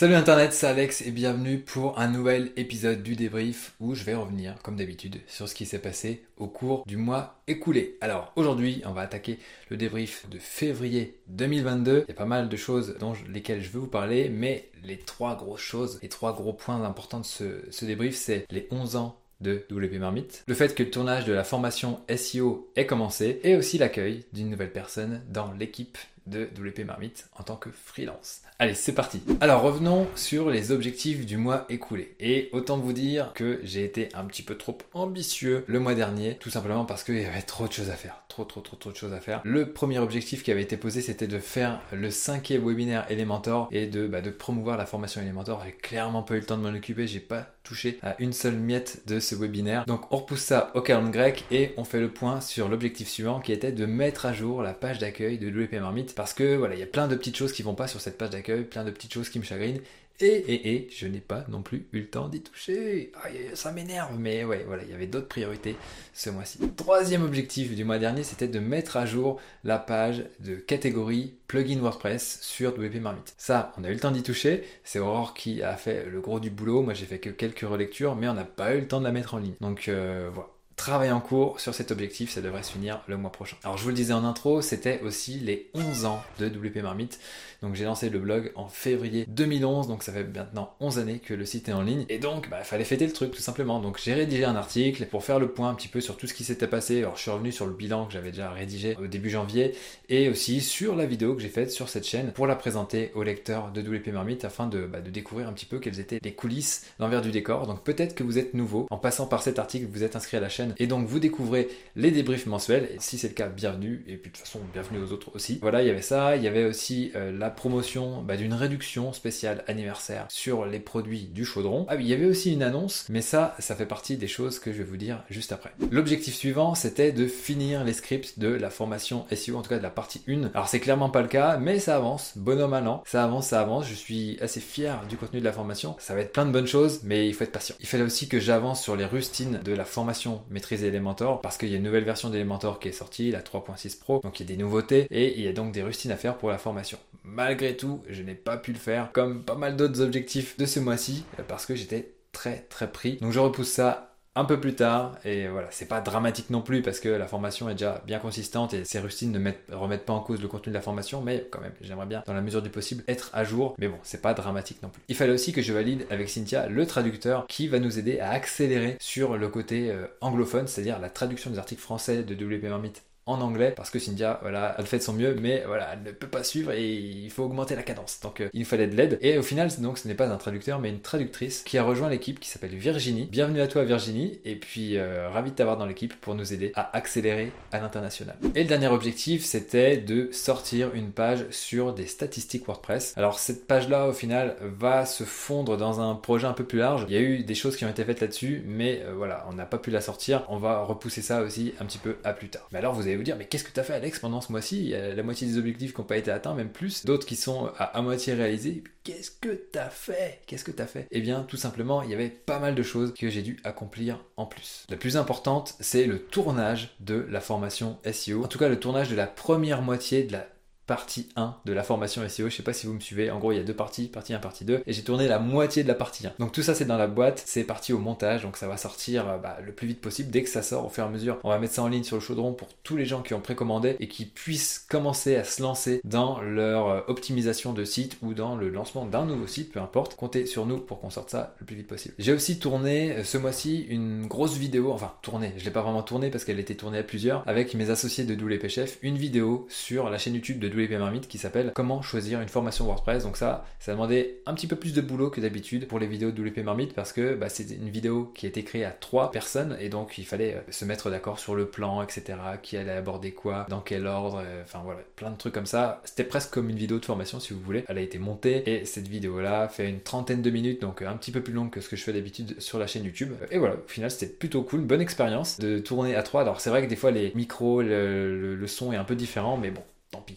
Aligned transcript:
Salut 0.00 0.14
Internet, 0.14 0.54
c'est 0.54 0.66
Alex 0.66 1.02
et 1.02 1.10
bienvenue 1.10 1.58
pour 1.58 1.98
un 1.98 2.08
nouvel 2.08 2.52
épisode 2.56 3.02
du 3.02 3.16
débrief 3.16 3.74
où 3.80 3.94
je 3.94 4.02
vais 4.02 4.14
revenir, 4.14 4.54
comme 4.62 4.76
d'habitude, 4.76 5.20
sur 5.26 5.46
ce 5.46 5.54
qui 5.54 5.66
s'est 5.66 5.78
passé 5.78 6.24
au 6.38 6.46
cours 6.46 6.86
du 6.86 6.96
mois 6.96 7.42
écoulé. 7.46 7.98
Alors 8.00 8.32
aujourd'hui, 8.34 8.80
on 8.86 8.92
va 8.92 9.02
attaquer 9.02 9.38
le 9.68 9.76
débrief 9.76 10.26
de 10.30 10.38
février 10.38 11.20
2022. 11.28 12.04
Il 12.08 12.10
y 12.10 12.12
a 12.12 12.16
pas 12.16 12.24
mal 12.24 12.48
de 12.48 12.56
choses 12.56 12.96
dont 12.98 13.12
lesquelles 13.28 13.60
je 13.60 13.68
veux 13.68 13.80
vous 13.80 13.88
parler, 13.88 14.30
mais 14.30 14.70
les 14.84 14.96
trois 14.96 15.36
grosses 15.36 15.60
choses, 15.60 15.98
les 16.00 16.08
trois 16.08 16.32
gros 16.32 16.54
points 16.54 16.82
importants 16.82 17.20
de 17.20 17.26
ce, 17.26 17.84
débrief, 17.84 18.16
c'est 18.16 18.46
les 18.50 18.68
11 18.70 18.96
ans 18.96 19.20
de 19.42 19.66
WP 19.70 19.98
Marmite, 19.98 20.44
le 20.46 20.54
fait 20.54 20.74
que 20.74 20.82
le 20.82 20.90
tournage 20.90 21.26
de 21.26 21.34
la 21.34 21.44
formation 21.44 22.00
SEO 22.14 22.70
ait 22.74 22.86
commencé 22.86 23.40
et 23.42 23.54
aussi 23.54 23.76
l'accueil 23.76 24.24
d'une 24.32 24.48
nouvelle 24.48 24.72
personne 24.72 25.22
dans 25.28 25.52
l'équipe 25.52 25.98
de 26.26 26.48
WP 26.58 26.86
Marmite 26.86 27.28
en 27.38 27.42
tant 27.42 27.56
que 27.56 27.70
freelance. 27.70 28.42
Allez, 28.58 28.74
c'est 28.74 28.94
parti. 28.94 29.20
Alors 29.40 29.62
revenons 29.62 30.06
sur 30.14 30.50
les 30.50 30.70
objectifs 30.72 31.26
du 31.26 31.36
mois 31.36 31.66
écoulé. 31.68 32.14
Et 32.20 32.48
autant 32.52 32.78
vous 32.78 32.92
dire 32.92 33.32
que 33.34 33.60
j'ai 33.62 33.84
été 33.84 34.08
un 34.14 34.24
petit 34.24 34.42
peu 34.42 34.56
trop 34.56 34.78
ambitieux 34.94 35.64
le 35.66 35.80
mois 35.80 35.94
dernier, 35.94 36.36
tout 36.36 36.50
simplement 36.50 36.84
parce 36.84 37.04
qu'il 37.04 37.20
y 37.20 37.24
avait 37.24 37.42
trop 37.42 37.66
de 37.66 37.72
choses 37.72 37.90
à 37.90 37.96
faire. 37.96 38.22
Trop, 38.28 38.44
trop, 38.44 38.60
trop, 38.60 38.76
trop 38.76 38.92
de 38.92 38.96
choses 38.96 39.12
à 39.12 39.20
faire. 39.20 39.40
Le 39.44 39.72
premier 39.72 39.98
objectif 39.98 40.42
qui 40.42 40.50
avait 40.50 40.62
été 40.62 40.76
posé, 40.76 41.00
c'était 41.00 41.26
de 41.26 41.38
faire 41.38 41.80
le 41.92 42.10
cinquième 42.10 42.66
webinaire 42.66 43.06
Elementor 43.10 43.68
et 43.72 43.86
de, 43.86 44.06
bah, 44.06 44.20
promouvoir 44.38 44.76
la 44.76 44.86
formation 44.86 45.20
Elementor. 45.20 45.62
J'ai 45.64 45.72
clairement 45.72 46.22
pas 46.22 46.34
eu 46.36 46.40
le 46.40 46.46
temps 46.46 46.56
de 46.56 46.62
m'en 46.62 46.76
occuper, 46.76 47.06
j'ai 47.06 47.20
pas 47.20 47.46
touché 47.64 47.98
à 48.02 48.16
une 48.20 48.32
seule 48.32 48.56
miette 48.56 49.02
de 49.06 49.20
ce 49.20 49.34
webinaire. 49.34 49.84
Donc 49.86 50.12
on 50.12 50.18
repousse 50.18 50.40
ça 50.40 50.70
au 50.74 50.80
calendrier 50.80 51.10
grec 51.10 51.44
et 51.50 51.72
on 51.76 51.84
fait 51.84 52.00
le 52.00 52.10
point 52.10 52.40
sur 52.40 52.68
l'objectif 52.68 53.08
suivant 53.08 53.40
qui 53.40 53.52
était 53.52 53.72
de 53.72 53.86
mettre 53.86 54.26
à 54.26 54.32
jour 54.32 54.62
la 54.62 54.72
page 54.72 54.98
d'accueil 54.98 55.38
de 55.38 55.48
WP 55.48 55.74
Marmite 55.74 56.09
parce 56.14 56.34
que 56.34 56.56
voilà, 56.56 56.74
il 56.74 56.80
y 56.80 56.84
a 56.84 56.86
plein 56.86 57.08
de 57.08 57.16
petites 57.16 57.36
choses 57.36 57.52
qui 57.52 57.62
vont 57.62 57.74
pas 57.74 57.88
sur 57.88 58.00
cette 58.00 58.18
page 58.18 58.30
d'accueil 58.30 58.64
plein 58.64 58.84
de 58.84 58.90
petites 58.90 59.12
choses 59.12 59.28
qui 59.28 59.38
me 59.38 59.44
chagrinent. 59.44 59.80
Et, 60.22 60.26
et, 60.26 60.74
et, 60.74 60.88
je 60.94 61.06
n'ai 61.06 61.20
pas 61.20 61.46
non 61.48 61.62
plus 61.62 61.86
eu 61.92 62.00
le 62.00 62.06
temps 62.06 62.28
d'y 62.28 62.42
toucher. 62.42 63.10
ça 63.54 63.72
m'énerve, 63.72 64.18
mais 64.18 64.44
ouais, 64.44 64.64
voilà, 64.66 64.82
il 64.82 64.90
y 64.90 64.92
avait 64.92 65.06
d'autres 65.06 65.28
priorités 65.28 65.76
ce 66.12 66.28
mois-ci. 66.28 66.58
Troisième 66.76 67.22
objectif 67.22 67.74
du 67.74 67.84
mois 67.84 67.98
dernier, 67.98 68.22
c'était 68.22 68.46
de 68.46 68.58
mettre 68.58 68.98
à 68.98 69.06
jour 69.06 69.40
la 69.64 69.78
page 69.78 70.24
de 70.40 70.56
catégorie 70.56 71.32
plugin 71.46 71.80
WordPress 71.80 72.38
sur 72.42 72.78
WP 72.78 72.96
Marmite. 72.96 73.34
Ça, 73.38 73.72
on 73.78 73.84
a 73.84 73.88
eu 73.88 73.94
le 73.94 74.00
temps 74.00 74.10
d'y 74.10 74.22
toucher. 74.22 74.64
C'est 74.84 74.98
Aurore 74.98 75.32
qui 75.32 75.62
a 75.62 75.74
fait 75.76 76.04
le 76.04 76.20
gros 76.20 76.38
du 76.38 76.50
boulot. 76.50 76.82
Moi, 76.82 76.92
j'ai 76.92 77.06
fait 77.06 77.18
que 77.18 77.30
quelques 77.30 77.60
relectures, 77.60 78.14
mais 78.14 78.28
on 78.28 78.34
n'a 78.34 78.44
pas 78.44 78.74
eu 78.74 78.80
le 78.80 78.88
temps 78.88 79.00
de 79.00 79.04
la 79.04 79.12
mettre 79.12 79.32
en 79.32 79.38
ligne. 79.38 79.54
Donc 79.62 79.88
euh, 79.88 80.28
voilà 80.30 80.50
travail 80.80 81.12
en 81.12 81.20
cours 81.20 81.60
sur 81.60 81.74
cet 81.74 81.90
objectif, 81.90 82.30
ça 82.30 82.40
devrait 82.40 82.62
se 82.62 82.72
finir 82.72 83.02
le 83.06 83.18
mois 83.18 83.30
prochain. 83.30 83.56
Alors 83.64 83.76
je 83.76 83.82
vous 83.82 83.90
le 83.90 83.94
disais 83.94 84.14
en 84.14 84.24
intro, 84.24 84.62
c'était 84.62 85.00
aussi 85.02 85.38
les 85.38 85.70
11 85.74 86.06
ans 86.06 86.22
de 86.38 86.46
WP 86.46 86.76
Marmite. 86.82 87.20
Donc 87.62 87.74
j'ai 87.74 87.84
lancé 87.84 88.08
le 88.08 88.18
blog 88.18 88.52
en 88.54 88.68
février 88.68 89.26
2011, 89.28 89.86
donc 89.86 90.02
ça 90.02 90.12
fait 90.12 90.24
maintenant 90.24 90.74
11 90.80 90.98
années 90.98 91.18
que 91.18 91.34
le 91.34 91.44
site 91.44 91.68
est 91.68 91.74
en 91.74 91.82
ligne. 91.82 92.06
Et 92.08 92.18
donc, 92.18 92.44
il 92.46 92.50
bah, 92.50 92.64
fallait 92.64 92.84
fêter 92.84 93.06
le 93.06 93.12
truc 93.12 93.32
tout 93.32 93.42
simplement. 93.42 93.80
Donc 93.80 94.00
j'ai 94.02 94.14
rédigé 94.14 94.46
un 94.46 94.56
article 94.56 95.04
pour 95.04 95.22
faire 95.22 95.38
le 95.38 95.48
point 95.48 95.68
un 95.68 95.74
petit 95.74 95.88
peu 95.88 96.00
sur 96.00 96.16
tout 96.16 96.26
ce 96.26 96.32
qui 96.32 96.44
s'était 96.44 96.66
passé. 96.66 97.00
Alors 97.00 97.16
je 97.16 97.22
suis 97.22 97.30
revenu 97.30 97.52
sur 97.52 97.66
le 97.66 97.74
bilan 97.74 98.06
que 98.06 98.14
j'avais 98.14 98.30
déjà 98.30 98.50
rédigé 98.50 98.96
au 98.96 99.06
début 99.06 99.28
janvier 99.28 99.74
et 100.08 100.30
aussi 100.30 100.62
sur 100.62 100.96
la 100.96 101.04
vidéo 101.04 101.34
que 101.34 101.42
j'ai 101.42 101.50
faite 101.50 101.70
sur 101.70 101.90
cette 101.90 102.06
chaîne 102.06 102.32
pour 102.32 102.46
la 102.46 102.56
présenter 102.56 103.12
aux 103.14 103.22
lecteurs 103.22 103.70
de 103.70 103.82
WP 103.82 104.08
Marmite 104.08 104.46
afin 104.46 104.66
de, 104.66 104.86
bah, 104.86 105.02
de 105.02 105.10
découvrir 105.10 105.46
un 105.46 105.52
petit 105.52 105.66
peu 105.66 105.78
quelles 105.78 106.00
étaient 106.00 106.20
les 106.22 106.32
coulisses, 106.32 106.86
l'envers 106.98 107.20
du 107.20 107.30
décor. 107.30 107.66
Donc 107.66 107.84
peut-être 107.84 108.14
que 108.14 108.22
vous 108.22 108.38
êtes 108.38 108.54
nouveau. 108.54 108.86
En 108.90 108.96
passant 108.96 109.26
par 109.26 109.42
cet 109.42 109.58
article, 109.58 109.86
vous 109.92 110.02
êtes 110.02 110.16
inscrit 110.16 110.38
à 110.38 110.40
la 110.40 110.48
chaîne 110.48 110.69
et 110.78 110.86
donc 110.86 111.06
vous 111.06 111.18
découvrez 111.18 111.68
les 111.96 112.10
débriefs 112.10 112.46
mensuels. 112.46 112.88
Si 112.98 113.18
c'est 113.18 113.28
le 113.28 113.34
cas, 113.34 113.48
bienvenue. 113.48 114.04
Et 114.06 114.16
puis 114.16 114.30
de 114.30 114.36
toute 114.36 114.46
façon, 114.46 114.60
bienvenue 114.72 115.00
aux 115.02 115.12
autres 115.12 115.34
aussi. 115.34 115.58
Voilà, 115.60 115.82
il 115.82 115.88
y 115.88 115.90
avait 115.90 116.02
ça. 116.02 116.36
Il 116.36 116.42
y 116.42 116.48
avait 116.48 116.64
aussi 116.64 117.12
euh, 117.14 117.32
la 117.36 117.50
promotion 117.50 118.22
bah, 118.22 118.36
d'une 118.36 118.54
réduction 118.54 119.12
spéciale 119.12 119.64
anniversaire 119.66 120.26
sur 120.28 120.66
les 120.66 120.80
produits 120.80 121.24
du 121.24 121.44
chaudron. 121.44 121.86
Ah 121.88 121.96
oui, 121.96 122.04
il 122.04 122.08
y 122.08 122.14
avait 122.14 122.26
aussi 122.26 122.52
une 122.52 122.62
annonce, 122.62 123.06
mais 123.08 123.22
ça, 123.22 123.56
ça 123.58 123.74
fait 123.74 123.86
partie 123.86 124.16
des 124.16 124.28
choses 124.28 124.58
que 124.58 124.72
je 124.72 124.78
vais 124.78 124.84
vous 124.84 124.96
dire 124.96 125.24
juste 125.30 125.52
après. 125.52 125.72
L'objectif 125.90 126.34
suivant, 126.34 126.74
c'était 126.74 127.12
de 127.12 127.26
finir 127.26 127.84
les 127.84 127.92
scripts 127.92 128.38
de 128.38 128.48
la 128.48 128.70
formation 128.70 129.26
SEO, 129.34 129.56
en 129.56 129.62
tout 129.62 129.70
cas 129.70 129.78
de 129.78 129.82
la 129.82 129.90
partie 129.90 130.22
1. 130.28 130.50
Alors 130.54 130.68
c'est 130.68 130.80
clairement 130.80 131.10
pas 131.10 131.22
le 131.22 131.28
cas, 131.28 131.56
mais 131.56 131.78
ça 131.78 131.96
avance, 131.96 132.32
bonhomme 132.36 132.74
à 132.74 132.80
l'an. 132.80 133.02
Ça 133.06 133.24
avance, 133.24 133.48
ça 133.48 133.60
avance. 133.60 133.86
Je 133.88 133.94
suis 133.94 134.38
assez 134.40 134.60
fier 134.60 135.04
du 135.08 135.16
contenu 135.16 135.40
de 135.40 135.44
la 135.44 135.52
formation. 135.52 135.96
Ça 135.98 136.14
va 136.14 136.20
être 136.20 136.32
plein 136.32 136.46
de 136.46 136.52
bonnes 136.52 136.66
choses, 136.66 137.00
mais 137.04 137.28
il 137.28 137.34
faut 137.34 137.44
être 137.44 137.52
patient. 137.52 137.76
Il 137.80 137.86
fallait 137.86 138.04
aussi 138.04 138.28
que 138.28 138.40
j'avance 138.40 138.82
sur 138.82 138.96
les 138.96 139.04
rustines 139.04 139.60
de 139.64 139.72
la 139.72 139.84
formation 139.84 140.42
maîtriser 140.60 140.88
Elementor 140.88 141.40
parce 141.40 141.56
qu'il 141.56 141.70
y 141.70 141.74
a 141.74 141.78
une 141.78 141.82
nouvelle 141.82 142.04
version 142.04 142.28
d'Elementor 142.28 142.78
qui 142.80 142.88
est 142.88 142.92
sortie, 142.92 143.30
la 143.30 143.40
3.6 143.40 143.98
Pro, 143.98 144.20
donc 144.22 144.38
il 144.38 144.48
y 144.48 144.52
a 144.52 144.54
des 144.54 144.62
nouveautés 144.62 145.06
et 145.10 145.38
il 145.38 145.44
y 145.44 145.48
a 145.48 145.52
donc 145.52 145.72
des 145.72 145.82
rustines 145.82 146.10
à 146.10 146.16
faire 146.16 146.36
pour 146.36 146.50
la 146.50 146.58
formation. 146.58 146.98
Malgré 147.24 147.76
tout, 147.76 148.02
je 148.08 148.22
n'ai 148.22 148.34
pas 148.34 148.58
pu 148.58 148.72
le 148.72 148.78
faire 148.78 149.10
comme 149.12 149.42
pas 149.42 149.54
mal 149.54 149.76
d'autres 149.76 150.02
objectifs 150.02 150.58
de 150.58 150.66
ce 150.66 150.78
mois-ci 150.78 151.24
parce 151.48 151.64
que 151.64 151.74
j'étais 151.74 152.12
très 152.32 152.66
très 152.68 152.92
pris. 152.92 153.16
Donc 153.16 153.32
je 153.32 153.40
repousse 153.40 153.70
ça 153.70 154.09
un 154.36 154.44
peu 154.44 154.60
plus 154.60 154.74
tard 154.74 155.18
et 155.24 155.48
voilà 155.48 155.68
c'est 155.70 155.88
pas 155.88 156.00
dramatique 156.00 156.50
non 156.50 156.62
plus 156.62 156.82
parce 156.82 157.00
que 157.00 157.08
la 157.08 157.26
formation 157.26 157.68
est 157.68 157.74
déjà 157.74 158.00
bien 158.06 158.20
consistante 158.20 158.74
et 158.74 158.84
ces 158.84 159.00
rustines 159.00 159.32
ne 159.32 159.74
remettent 159.74 160.06
pas 160.06 160.12
en 160.12 160.20
cause 160.20 160.40
le 160.40 160.46
contenu 160.46 160.70
de 160.70 160.76
la 160.76 160.82
formation 160.82 161.20
mais 161.20 161.48
quand 161.50 161.60
même 161.60 161.72
j'aimerais 161.80 162.06
bien 162.06 162.22
dans 162.26 162.34
la 162.34 162.40
mesure 162.40 162.62
du 162.62 162.70
possible 162.70 163.02
être 163.08 163.30
à 163.32 163.42
jour 163.42 163.74
mais 163.78 163.88
bon 163.88 163.98
c'est 164.02 164.22
pas 164.22 164.32
dramatique 164.32 164.82
non 164.82 164.88
plus. 164.88 165.02
Il 165.08 165.16
fallait 165.16 165.32
aussi 165.32 165.52
que 165.52 165.62
je 165.62 165.72
valide 165.72 166.06
avec 166.10 166.28
Cynthia 166.28 166.68
le 166.68 166.86
traducteur 166.86 167.46
qui 167.48 167.66
va 167.66 167.80
nous 167.80 167.98
aider 167.98 168.20
à 168.20 168.30
accélérer 168.30 168.96
sur 169.00 169.36
le 169.36 169.48
côté 169.48 169.90
euh, 169.90 170.06
anglophone 170.20 170.68
c'est 170.68 170.82
à 170.82 170.84
dire 170.84 170.98
la 171.00 171.10
traduction 171.10 171.50
des 171.50 171.58
articles 171.58 171.82
français 171.82 172.22
de 172.22 172.34
WP 172.34 172.64
Marmite 172.64 173.02
en 173.26 173.40
anglais 173.40 173.72
parce 173.76 173.90
que 173.90 173.98
Cynthia, 173.98 174.38
voilà, 174.42 174.74
elle 174.78 174.86
fait 174.86 174.98
de 174.98 175.02
son 175.02 175.12
mieux, 175.12 175.36
mais 175.40 175.62
voilà, 175.66 175.90
elle 175.92 176.02
ne 176.02 176.10
peut 176.10 176.26
pas 176.26 176.42
suivre 176.42 176.72
et 176.72 176.92
il 176.92 177.30
faut 177.30 177.44
augmenter 177.44 177.76
la 177.76 177.82
cadence. 177.82 178.20
Donc 178.22 178.40
euh, 178.40 178.48
il 178.52 178.64
fallait 178.64 178.86
de 178.86 178.96
l'aide. 178.96 179.18
Et 179.20 179.38
au 179.38 179.42
final, 179.42 179.70
donc 179.80 179.98
ce 179.98 180.08
n'est 180.08 180.14
pas 180.14 180.28
un 180.28 180.36
traducteur, 180.36 180.78
mais 180.78 180.88
une 180.88 181.00
traductrice 181.00 181.62
qui 181.62 181.78
a 181.78 181.82
rejoint 181.82 182.08
l'équipe 182.08 182.40
qui 182.40 182.48
s'appelle 182.48 182.74
Virginie. 182.74 183.28
Bienvenue 183.30 183.60
à 183.60 183.68
toi 183.68 183.84
Virginie, 183.84 184.40
et 184.44 184.56
puis 184.56 184.96
euh, 184.96 185.28
ravi 185.28 185.50
de 185.50 185.56
t'avoir 185.56 185.76
dans 185.76 185.86
l'équipe 185.86 186.14
pour 186.20 186.34
nous 186.34 186.52
aider 186.52 186.72
à 186.74 186.96
accélérer 186.96 187.52
à 187.72 187.80
l'international. 187.80 188.36
Et 188.54 188.62
le 188.62 188.68
dernier 188.68 188.88
objectif, 188.88 189.44
c'était 189.44 189.96
de 189.96 190.28
sortir 190.32 190.94
une 190.94 191.10
page 191.10 191.46
sur 191.50 191.94
des 191.94 192.06
statistiques 192.06 192.66
WordPress. 192.66 193.14
Alors 193.16 193.38
cette 193.38 193.66
page-là, 193.66 194.08
au 194.08 194.12
final, 194.12 194.56
va 194.60 195.06
se 195.06 195.24
fondre 195.24 195.76
dans 195.76 196.00
un 196.00 196.14
projet 196.14 196.46
un 196.46 196.52
peu 196.52 196.64
plus 196.64 196.78
large. 196.78 197.04
Il 197.08 197.14
y 197.14 197.18
a 197.18 197.20
eu 197.20 197.44
des 197.44 197.54
choses 197.54 197.76
qui 197.76 197.84
ont 197.84 197.90
été 197.90 198.04
faites 198.04 198.20
là-dessus, 198.20 198.62
mais 198.66 199.02
euh, 199.04 199.12
voilà, 199.14 199.46
on 199.48 199.52
n'a 199.52 199.66
pas 199.66 199.78
pu 199.78 199.90
la 199.90 200.00
sortir. 200.00 200.44
On 200.48 200.58
va 200.58 200.82
repousser 200.82 201.22
ça 201.22 201.42
aussi 201.42 201.74
un 201.80 201.84
petit 201.84 201.98
peu 201.98 202.16
à 202.24 202.32
plus 202.32 202.48
tard. 202.48 202.68
Mais 202.72 202.78
alors 202.78 202.94
vous 202.94 203.02
avez 203.02 203.09
vous 203.16 203.22
dire, 203.22 203.36
mais 203.36 203.46
qu'est-ce 203.46 203.64
que 203.64 203.72
tu 203.72 203.80
as 203.80 203.82
fait 203.82 203.94
Alex 203.94 204.18
pendant 204.18 204.40
ce 204.40 204.52
mois-ci? 204.52 204.80
Il 204.80 204.88
y 204.88 204.94
a 204.94 205.14
la 205.14 205.22
moitié 205.22 205.46
des 205.46 205.58
objectifs 205.58 205.92
qui 205.94 206.00
n'ont 206.00 206.06
pas 206.06 206.16
été 206.16 206.30
atteints, 206.30 206.54
même 206.54 206.70
plus, 206.70 207.04
d'autres 207.04 207.26
qui 207.26 207.36
sont 207.36 207.70
à, 207.78 208.00
moitié 208.02 208.34
réalisés. 208.34 208.84
Qu'est-ce 209.04 209.30
que 209.30 209.48
tu 209.72 209.78
as 209.78 209.90
fait? 209.90 210.40
Qu'est-ce 210.46 210.64
que 210.64 210.70
tu 210.70 210.82
as 210.82 210.86
fait? 210.86 211.06
Eh 211.10 211.20
bien, 211.20 211.42
tout 211.42 211.56
simplement, 211.56 212.02
il 212.02 212.10
y 212.10 212.14
avait 212.14 212.28
pas 212.28 212.58
mal 212.58 212.74
de 212.74 212.82
choses 212.82 213.14
que 213.14 213.28
j'ai 213.28 213.42
dû 213.42 213.58
accomplir 213.64 214.24
en 214.36 214.46
plus. 214.46 214.86
La 214.88 214.96
plus 214.96 215.16
importante, 215.16 215.74
c'est 215.80 216.06
le 216.06 216.18
tournage 216.20 216.94
de 217.00 217.26
la 217.30 217.40
formation 217.40 217.98
SEO. 218.10 218.44
En 218.44 218.48
tout 218.48 218.58
cas, 218.58 218.68
le 218.68 218.78
tournage 218.78 219.10
de 219.10 219.16
la 219.16 219.26
première 219.26 219.82
moitié 219.82 220.24
de 220.24 220.32
la 220.32 220.46
partie 220.90 221.28
1 221.36 221.54
de 221.66 221.72
la 221.72 221.84
formation 221.84 222.28
SEO. 222.28 222.48
Je 222.48 222.56
sais 222.56 222.64
pas 222.64 222.72
si 222.72 222.88
vous 222.88 222.94
me 222.94 222.98
suivez. 222.98 223.30
En 223.30 223.38
gros, 223.38 223.52
il 223.52 223.58
y 223.58 223.60
a 223.60 223.62
deux 223.62 223.76
parties, 223.76 224.08
partie 224.08 224.34
1, 224.34 224.40
partie 224.40 224.64
2. 224.64 224.82
Et 224.88 224.92
j'ai 224.92 225.02
tourné 225.02 225.28
la 225.28 225.38
moitié 225.38 225.84
de 225.84 225.88
la 225.88 225.94
partie 225.94 226.26
1. 226.26 226.32
Donc 226.40 226.50
tout 226.50 226.62
ça, 226.62 226.74
c'est 226.74 226.84
dans 226.84 226.98
la 226.98 227.06
boîte. 227.06 227.40
C'est 227.46 227.62
parti 227.62 227.92
au 227.92 228.00
montage. 228.00 228.42
Donc 228.42 228.56
ça 228.56 228.66
va 228.66 228.76
sortir 228.76 229.28
euh, 229.28 229.38
bah, 229.38 229.58
le 229.64 229.70
plus 229.70 229.86
vite 229.86 230.00
possible. 230.00 230.32
Dès 230.32 230.42
que 230.42 230.48
ça 230.48 230.62
sort, 230.62 230.86
au 230.86 230.88
fur 230.88 231.04
et 231.04 231.06
à 231.06 231.10
mesure, 231.10 231.38
on 231.44 231.50
va 231.50 231.60
mettre 231.60 231.74
ça 231.74 231.84
en 231.84 231.86
ligne 231.86 232.02
sur 232.02 232.16
le 232.16 232.20
chaudron 232.20 232.54
pour 232.54 232.70
tous 232.82 232.96
les 232.96 233.06
gens 233.06 233.22
qui 233.22 233.34
ont 233.34 233.40
précommandé 233.40 233.94
et 234.00 234.08
qui 234.08 234.24
puissent 234.24 234.84
commencer 234.90 235.36
à 235.36 235.44
se 235.44 235.62
lancer 235.62 236.00
dans 236.02 236.40
leur 236.40 236.88
euh, 236.88 237.00
optimisation 237.06 237.72
de 237.72 237.84
site 237.84 238.18
ou 238.20 238.34
dans 238.34 238.56
le 238.56 238.68
lancement 238.68 239.06
d'un 239.06 239.24
nouveau 239.24 239.46
site, 239.46 239.70
peu 239.70 239.78
importe. 239.78 240.16
Comptez 240.16 240.44
sur 240.44 240.66
nous 240.66 240.78
pour 240.78 241.00
qu'on 241.00 241.10
sorte 241.10 241.30
ça 241.30 241.54
le 241.60 241.66
plus 241.66 241.76
vite 241.76 241.86
possible. 241.86 242.16
J'ai 242.18 242.32
aussi 242.32 242.58
tourné 242.58 243.12
euh, 243.12 243.22
ce 243.22 243.38
mois-ci 243.38 243.86
une 243.88 244.26
grosse 244.26 244.56
vidéo. 244.56 244.90
Enfin, 244.90 245.12
tourné. 245.22 245.52
Je 245.56 245.64
l'ai 245.64 245.70
pas 245.70 245.82
vraiment 245.82 246.02
tourné 246.02 246.30
parce 246.30 246.44
qu'elle 246.44 246.58
était 246.58 246.74
tournée 246.74 246.98
à 246.98 247.04
plusieurs 247.04 247.48
avec 247.48 247.74
mes 247.74 247.90
associés 247.90 248.24
de 248.24 248.34
WP 248.34 248.66
Chef. 248.66 248.98
Une 249.02 249.16
vidéo 249.16 249.68
sur 249.68 250.10
la 250.10 250.18
chaîne 250.18 250.34
YouTube 250.34 250.58
de 250.58 250.79
WP 250.80 250.98
Marmite 250.98 251.28
qui 251.28 251.38
s'appelle 251.38 251.72
Comment 251.74 252.02
choisir 252.02 252.40
une 252.40 252.48
formation 252.48 252.86
WordPress. 252.86 253.24
Donc 253.24 253.36
ça, 253.36 253.64
ça 253.78 253.92
a 253.92 253.96
un 253.96 254.54
petit 254.54 254.66
peu 254.66 254.76
plus 254.76 254.94
de 254.94 255.00
boulot 255.00 255.30
que 255.30 255.40
d'habitude 255.40 255.86
pour 255.86 255.98
les 255.98 256.06
vidéos 256.06 256.30
de 256.30 256.42
WP 256.42 256.58
Marmite 256.58 256.94
parce 256.94 257.12
que 257.12 257.34
bah, 257.34 257.48
c'est 257.48 257.70
une 257.70 257.90
vidéo 257.90 258.32
qui 258.34 258.46
a 258.46 258.48
été 258.48 258.64
créée 258.64 258.84
à 258.84 258.90
trois 258.90 259.30
personnes 259.30 259.76
et 259.80 259.88
donc 259.88 260.18
il 260.18 260.24
fallait 260.24 260.54
euh, 260.54 260.60
se 260.70 260.84
mettre 260.84 261.10
d'accord 261.10 261.38
sur 261.38 261.54
le 261.54 261.66
plan, 261.66 262.02
etc. 262.02 262.38
Qui 262.62 262.76
allait 262.76 262.92
aborder 262.92 263.32
quoi, 263.32 263.66
dans 263.68 263.80
quel 263.80 264.06
ordre, 264.06 264.42
euh, 264.44 264.62
enfin 264.62 264.80
voilà, 264.84 265.00
plein 265.16 265.30
de 265.30 265.36
trucs 265.36 265.54
comme 265.54 265.66
ça. 265.66 266.00
C'était 266.04 266.24
presque 266.24 266.50
comme 266.50 266.70
une 266.70 266.76
vidéo 266.76 266.98
de 266.98 267.04
formation 267.04 267.40
si 267.40 267.52
vous 267.52 267.60
voulez. 267.60 267.84
Elle 267.88 267.98
a 267.98 268.02
été 268.02 268.18
montée 268.18 268.62
et 268.70 268.84
cette 268.84 269.08
vidéo-là 269.08 269.68
fait 269.68 269.88
une 269.88 270.00
trentaine 270.00 270.42
de 270.42 270.50
minutes, 270.50 270.80
donc 270.80 271.02
un 271.02 271.16
petit 271.16 271.32
peu 271.32 271.42
plus 271.42 271.52
longue 271.52 271.70
que 271.70 271.80
ce 271.80 271.88
que 271.88 271.96
je 271.96 272.02
fais 272.02 272.12
d'habitude 272.12 272.60
sur 272.60 272.78
la 272.78 272.86
chaîne 272.86 273.04
YouTube. 273.04 273.32
Et 273.50 273.58
voilà, 273.58 273.74
au 273.74 273.88
final 273.88 274.10
c'était 274.10 274.32
plutôt 274.32 274.62
cool, 274.62 274.80
bonne 274.80 275.00
expérience 275.00 275.58
de 275.60 275.78
tourner 275.78 276.14
à 276.14 276.22
trois. 276.22 276.42
Alors 276.42 276.60
c'est 276.60 276.70
vrai 276.70 276.82
que 276.82 276.88
des 276.88 276.96
fois 276.96 277.10
les 277.10 277.32
micros, 277.34 277.82
le 277.82 278.66
son 278.66 278.92
est 278.92 278.96
un 278.96 279.04
peu 279.04 279.14
différent, 279.14 279.56
mais 279.56 279.70
bon, 279.70 279.82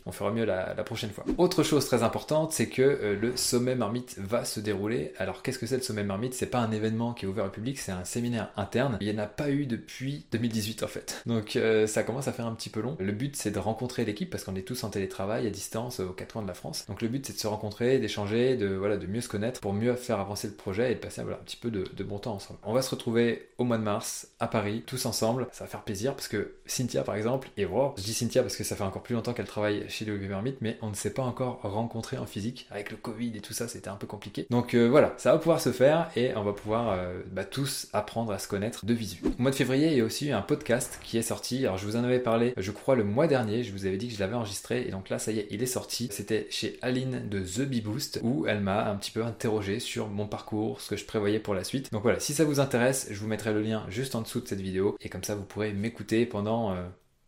on 0.05 0.11
fera 0.11 0.31
mieux 0.31 0.45
la, 0.45 0.75
prochaine 0.83 1.11
fois. 1.11 1.23
Autre 1.37 1.63
chose 1.63 1.85
très 1.85 2.03
importante, 2.03 2.51
c'est 2.51 2.67
que 2.67 2.81
euh, 2.81 3.15
le 3.19 3.37
sommet 3.37 3.75
marmite 3.75 4.17
va 4.19 4.43
se 4.45 4.59
dérouler. 4.59 5.13
Alors 5.17 5.41
qu'est-ce 5.41 5.59
que 5.59 5.65
c'est 5.65 5.77
le 5.77 5.83
sommet 5.83 6.03
marmite? 6.03 6.33
C'est 6.33 6.47
pas 6.47 6.59
un 6.59 6.71
événement 6.71 7.13
qui 7.13 7.25
est 7.25 7.27
ouvert 7.27 7.45
au 7.45 7.49
public, 7.49 7.79
c'est 7.79 7.91
un 7.91 8.03
séminaire 8.03 8.51
interne. 8.57 8.97
Il 9.01 9.07
n'y 9.07 9.19
en 9.19 9.23
a 9.23 9.27
pas 9.27 9.49
eu 9.49 9.65
depuis 9.65 10.25
2018 10.31 10.83
en 10.83 10.87
fait. 10.87 11.21
Donc 11.25 11.55
euh, 11.55 11.87
ça 11.87 12.03
commence 12.03 12.27
à 12.27 12.33
faire 12.33 12.45
un 12.45 12.53
petit 12.53 12.69
peu 12.69 12.81
long. 12.81 12.97
Le 12.99 13.11
but 13.11 13.35
c'est 13.35 13.51
de 13.51 13.59
rencontrer 13.59 14.05
l'équipe 14.05 14.29
parce 14.29 14.43
qu'on 14.43 14.55
est 14.55 14.67
tous 14.67 14.83
en 14.83 14.89
télétravail 14.89 15.47
à 15.47 15.49
distance 15.49 15.99
aux 15.99 16.11
quatre 16.11 16.33
coins 16.33 16.41
de 16.41 16.47
la 16.47 16.53
France. 16.53 16.85
Donc 16.87 17.01
le 17.01 17.07
but 17.07 17.25
c'est 17.25 17.33
de 17.33 17.39
se 17.39 17.47
rencontrer, 17.47 17.99
d'échanger, 17.99 18.57
de 18.57 18.67
voilà, 18.75 18.97
de 18.97 19.07
mieux 19.07 19.21
se 19.21 19.29
connaître 19.29 19.61
pour 19.61 19.73
mieux 19.73 19.95
faire 19.95 20.19
avancer 20.19 20.47
le 20.47 20.53
projet 20.53 20.91
et 20.91 20.95
de 20.95 20.99
passer 20.99 21.21
un 21.21 21.25
petit 21.45 21.57
peu 21.57 21.71
de, 21.71 21.85
de 21.95 22.03
bon 22.03 22.19
temps 22.19 22.33
ensemble. 22.33 22.59
On 22.63 22.73
va 22.73 22.81
se 22.81 22.89
retrouver 22.89 23.47
au 23.57 23.63
mois 23.63 23.77
de 23.77 23.83
mars 23.83 24.27
à 24.39 24.47
Paris, 24.47 24.83
tous 24.85 25.05
ensemble. 25.05 25.47
Ça 25.51 25.63
va 25.63 25.69
faire 25.69 25.83
plaisir 25.83 26.15
parce 26.15 26.27
que 26.27 26.53
Cynthia 26.65 27.03
par 27.03 27.15
exemple, 27.15 27.49
et 27.57 27.65
wow, 27.65 27.93
je 27.97 28.03
dis 28.03 28.13
Cynthia 28.13 28.41
parce 28.41 28.55
que 28.55 28.63
ça 28.63 28.75
fait 28.75 28.83
encore 28.83 29.03
plus 29.03 29.15
longtemps 29.15 29.33
qu'elle 29.33 29.47
travaille 29.47 29.72
chez 29.89 30.05
le 30.05 30.17
Mermite, 30.17 30.57
mais 30.61 30.77
on 30.81 30.89
ne 30.89 30.95
s'est 30.95 31.13
pas 31.13 31.23
encore 31.23 31.61
rencontré 31.61 32.17
en 32.17 32.25
physique. 32.25 32.67
Avec 32.71 32.91
le 32.91 32.97
Covid 32.97 33.31
et 33.35 33.41
tout 33.41 33.53
ça, 33.53 33.67
c'était 33.67 33.89
un 33.89 33.95
peu 33.95 34.07
compliqué. 34.07 34.45
Donc 34.49 34.73
euh, 34.73 34.87
voilà, 34.87 35.13
ça 35.17 35.31
va 35.31 35.37
pouvoir 35.37 35.61
se 35.61 35.71
faire 35.71 36.09
et 36.15 36.35
on 36.35 36.43
va 36.43 36.53
pouvoir 36.53 36.91
euh, 36.91 37.21
bah, 37.31 37.45
tous 37.45 37.87
apprendre 37.93 38.31
à 38.31 38.39
se 38.39 38.47
connaître 38.47 38.85
de 38.85 38.93
visu. 38.93 39.21
Au 39.25 39.41
mois 39.41 39.51
de 39.51 39.55
février, 39.55 39.91
il 39.91 39.97
y 39.97 40.01
a 40.01 40.05
aussi 40.05 40.31
un 40.31 40.41
podcast 40.41 40.99
qui 41.03 41.17
est 41.17 41.23
sorti. 41.23 41.65
Alors 41.65 41.77
je 41.77 41.85
vous 41.85 41.95
en 41.95 42.03
avais 42.03 42.19
parlé, 42.19 42.53
je 42.57 42.71
crois, 42.71 42.95
le 42.95 43.03
mois 43.03 43.27
dernier. 43.27 43.63
Je 43.63 43.71
vous 43.71 43.85
avais 43.85 43.97
dit 43.97 44.07
que 44.07 44.13
je 44.13 44.19
l'avais 44.19 44.35
enregistré 44.35 44.87
et 44.87 44.91
donc 44.91 45.09
là, 45.09 45.19
ça 45.19 45.31
y 45.31 45.39
est, 45.39 45.47
il 45.51 45.61
est 45.61 45.67
sorti. 45.67 46.09
C'était 46.11 46.47
chez 46.49 46.77
Aline 46.81 47.27
de 47.29 47.39
The 47.39 47.67
Bee 47.67 47.81
Boost 47.81 48.19
où 48.23 48.45
elle 48.47 48.61
m'a 48.61 48.89
un 48.89 48.95
petit 48.95 49.11
peu 49.11 49.23
interrogé 49.23 49.79
sur 49.79 50.07
mon 50.09 50.27
parcours, 50.27 50.81
ce 50.81 50.89
que 50.89 50.97
je 50.97 51.05
prévoyais 51.05 51.39
pour 51.39 51.53
la 51.53 51.63
suite. 51.63 51.91
Donc 51.91 52.03
voilà, 52.03 52.19
si 52.19 52.33
ça 52.33 52.43
vous 52.43 52.59
intéresse, 52.59 53.07
je 53.11 53.19
vous 53.19 53.27
mettrai 53.27 53.53
le 53.53 53.61
lien 53.61 53.85
juste 53.89 54.15
en 54.15 54.21
dessous 54.21 54.41
de 54.41 54.47
cette 54.47 54.61
vidéo 54.61 54.97
et 55.01 55.09
comme 55.09 55.23
ça, 55.23 55.35
vous 55.35 55.43
pourrez 55.43 55.73
m'écouter 55.73 56.25
pendant 56.25 56.71
euh, 56.71 56.83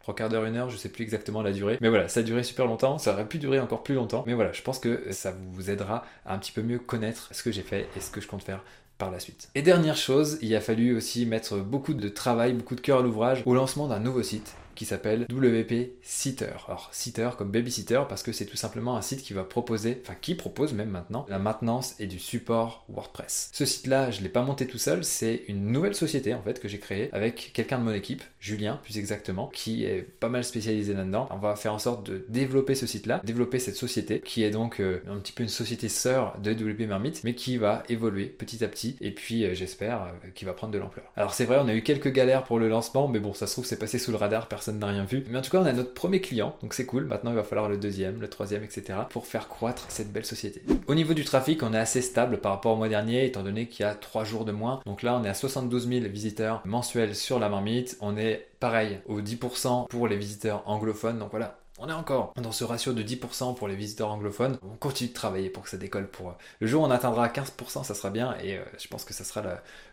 trois 0.06 0.14
quarts 0.14 0.30
d'heure, 0.30 0.46
une 0.46 0.56
heure, 0.56 0.70
je 0.70 0.78
sais 0.78 0.90
plus 0.90 1.02
exactement 1.02 1.42
la 1.42 1.52
durée. 1.52 1.80
Mais 1.82 1.90
voilà, 1.90 2.08
ça 2.08 2.20
a 2.20 2.24
duré 2.24 2.44
super 2.44 2.68
longtemps, 2.68 3.00
ça 3.00 3.14
aurait 3.14 3.28
pu 3.28 3.40
durer 3.40 3.60
encore 3.60 3.82
plus 3.82 3.96
longtemps. 3.96 4.24
Mais 4.28 4.36
voilà, 4.36 4.52
je 4.52 4.62
pense 4.62 4.78
que 4.78 5.12
ça 5.12 5.34
vous 5.54 5.72
aidera 5.72 6.06
à 6.28 6.36
un 6.36 6.38
petit 6.38 6.52
peu 6.52 6.62
mieux 6.62 6.78
connaître 6.78 7.30
ce 7.32 7.42
que 7.42 7.52
j'ai 7.52 7.64
fait 7.64 7.88
et 7.98 8.00
ce 8.00 8.12
que 8.12 8.22
je 8.22 8.28
compte 8.28 8.44
faire 8.44 8.64
par 9.00 9.10
la 9.10 9.20
suite. 9.20 9.50
Et 9.56 9.64
dernière 9.64 9.98
chose, 9.98 10.38
il 10.44 10.54
a 10.54 10.62
fallu 10.62 10.96
aussi 10.96 11.26
mettre 11.26 11.58
beaucoup 11.58 11.96
de 11.96 12.08
travail, 12.08 12.54
beaucoup 12.54 12.76
de 12.76 12.82
cœur 12.82 13.00
à 13.00 13.02
l'ouvrage 13.02 13.42
au 13.48 13.56
lancement 13.56 13.88
d'un 13.88 14.00
nouveau 14.00 14.22
site 14.22 14.54
qui 14.76 14.86
s'appelle 14.86 15.26
WP 15.32 15.94
Sitter. 16.02 16.54
Alors 16.68 16.90
Sitter 16.92 17.30
comme 17.38 17.52
babysitter 17.52 18.02
parce 18.08 18.24
que 18.24 18.32
c'est 18.32 18.46
tout 18.46 18.58
simplement 18.58 18.98
un 18.98 19.02
site 19.02 19.22
qui 19.22 19.34
va 19.34 19.44
proposer, 19.44 20.02
enfin 20.02 20.16
qui 20.20 20.36
propose 20.36 20.74
même 20.74 20.90
maintenant, 20.90 21.26
la 21.30 21.40
maintenance 21.40 21.96
et 22.00 22.08
du 22.08 22.20
support 22.20 22.86
WordPress. 22.90 23.50
Ce 23.54 23.66
site-là, 23.66 24.12
je 24.12 24.20
ne 24.20 24.24
l'ai 24.24 24.30
pas 24.30 24.44
monté 24.44 24.68
tout 24.68 24.78
seul, 24.78 25.04
c'est 25.04 25.44
une 25.48 25.72
nouvelle 25.72 25.96
société 25.96 26.34
en 26.34 26.42
fait 26.42 26.60
que 26.60 26.68
j'ai 26.68 26.80
créée 26.80 27.10
avec 27.14 27.52
quelqu'un 27.54 27.80
de 27.80 27.84
mon 27.84 27.94
équipe, 27.94 28.24
Julien 28.40 28.80
plus 28.84 28.98
exactement, 28.98 29.48
qui 29.48 29.86
est 29.86 30.02
pas 30.02 30.30
mal 30.30 30.44
spécialisé 30.44 30.94
là-dedans. 30.94 31.28
On 31.32 31.38
va 31.38 31.56
faire 31.56 31.74
en 31.74 31.80
sorte 31.80 32.06
de 32.06 32.26
développer 32.30 32.76
ce 32.76 32.88
site-là, 32.88 33.22
développer 33.24 33.60
cette 33.60 33.76
société 33.76 34.20
qui 34.20 34.44
est 34.44 34.52
donc 34.52 34.80
euh, 34.80 35.02
un 35.10 35.18
petit 35.18 35.32
peu 35.32 35.44
une 35.44 35.50
société 35.50 35.90
sœur 35.90 36.38
de 36.40 36.52
WP 36.52 36.88
Marmite, 36.88 37.24
mais 37.24 37.36
qui 37.36 37.58
va 37.58 37.84
évoluer 37.90 38.26
petit 38.26 38.64
à 38.64 38.68
petit 38.68 38.98
et 39.02 39.12
puis 39.12 39.46
euh, 39.46 39.54
j'espère 39.54 40.04
euh, 40.04 40.30
qu'il 40.34 40.48
va 40.48 40.54
prendre 40.54 40.74
de 40.74 40.78
l'ampleur. 40.78 41.06
Alors 41.16 41.34
c'est 41.34 41.46
vrai, 41.46 41.58
on 41.62 41.68
a 41.68 41.74
eu 41.74 41.82
quelques 41.82 42.12
galères 42.12 42.44
pour 42.44 42.60
le 42.60 42.68
lancement, 42.68 43.08
mais 43.08 43.20
bon, 43.20 43.34
ça 43.34 43.48
se 43.48 43.54
trouve 43.54 43.66
c'est 43.66 43.80
passé 43.80 44.00
sous 44.00 44.12
le 44.12 44.18
radar, 44.18 44.48
personne 44.48 44.65
n'a 44.72 44.88
rien 44.88 45.04
vu. 45.04 45.24
Mais 45.30 45.38
en 45.38 45.42
tout 45.42 45.52
cas, 45.52 45.60
on 45.60 45.66
a 45.66 45.74
notre 45.74 45.94
premier 45.94 46.22
client, 46.22 46.56
donc 46.62 46.74
c'est 46.74 46.86
cool. 46.86 47.06
Maintenant, 47.06 47.32
il 47.32 47.36
va 47.36 47.44
falloir 47.44 47.70
le 47.70 47.78
deuxième, 47.78 48.20
le 48.20 48.30
troisième, 48.30 48.64
etc. 48.64 49.00
pour 49.10 49.28
faire 49.28 49.48
croître 49.48 49.86
cette 49.90 50.12
belle 50.12 50.26
société. 50.26 50.62
Au 50.88 50.96
niveau 50.96 51.14
du 51.14 51.24
trafic, 51.24 51.64
on 51.64 51.74
est 51.74 51.78
assez 51.78 52.02
stable 52.02 52.40
par 52.40 52.54
rapport 52.54 52.74
au 52.74 52.78
mois 52.78 52.90
dernier, 52.90 53.26
étant 53.26 53.44
donné 53.44 53.68
qu'il 53.68 53.86
y 53.86 53.90
a 53.90 53.96
trois 53.96 54.24
jours 54.24 54.46
de 54.46 54.52
moins. 54.52 54.82
Donc 54.86 55.04
là, 55.04 55.18
on 55.20 55.24
est 55.24 55.30
à 55.30 55.34
72 55.34 55.88
000 55.88 56.06
visiteurs 56.06 56.62
mensuels 56.66 57.16
sur 57.16 57.40
la 57.40 57.50
marmite. 57.50 57.98
On 58.02 58.18
est 58.18 58.48
pareil 58.60 59.00
au 59.08 59.22
10% 59.22 59.88
pour 59.88 60.08
les 60.08 60.18
visiteurs 60.18 60.64
anglophones. 60.66 61.20
Donc 61.20 61.32
voilà, 61.32 61.58
on 61.78 61.90
est 61.90 61.94
encore 61.94 62.34
dans 62.42 62.54
ce 62.54 62.64
ratio 62.64 62.94
de 62.94 63.04
10% 63.04 63.56
pour 63.56 63.68
les 63.68 63.76
visiteurs 63.76 64.10
anglophones. 64.10 64.58
On 64.64 64.78
continue 64.78 65.10
de 65.10 65.14
travailler 65.14 65.50
pour 65.50 65.64
que 65.64 65.70
ça 65.70 65.78
décolle. 65.78 66.08
Pour 66.08 66.30
euh, 66.30 66.34
le 66.62 66.68
jour 66.68 66.84
où 66.84 66.86
on 66.86 66.92
atteindra 66.92 67.28
15%, 67.28 67.84
ça 67.84 67.94
sera 67.94 68.10
bien 68.10 68.36
et 68.42 68.58
euh, 68.58 68.64
je 68.80 68.88
pense 68.88 69.04
que 69.04 69.14
ça 69.14 69.26
sera 69.26 69.42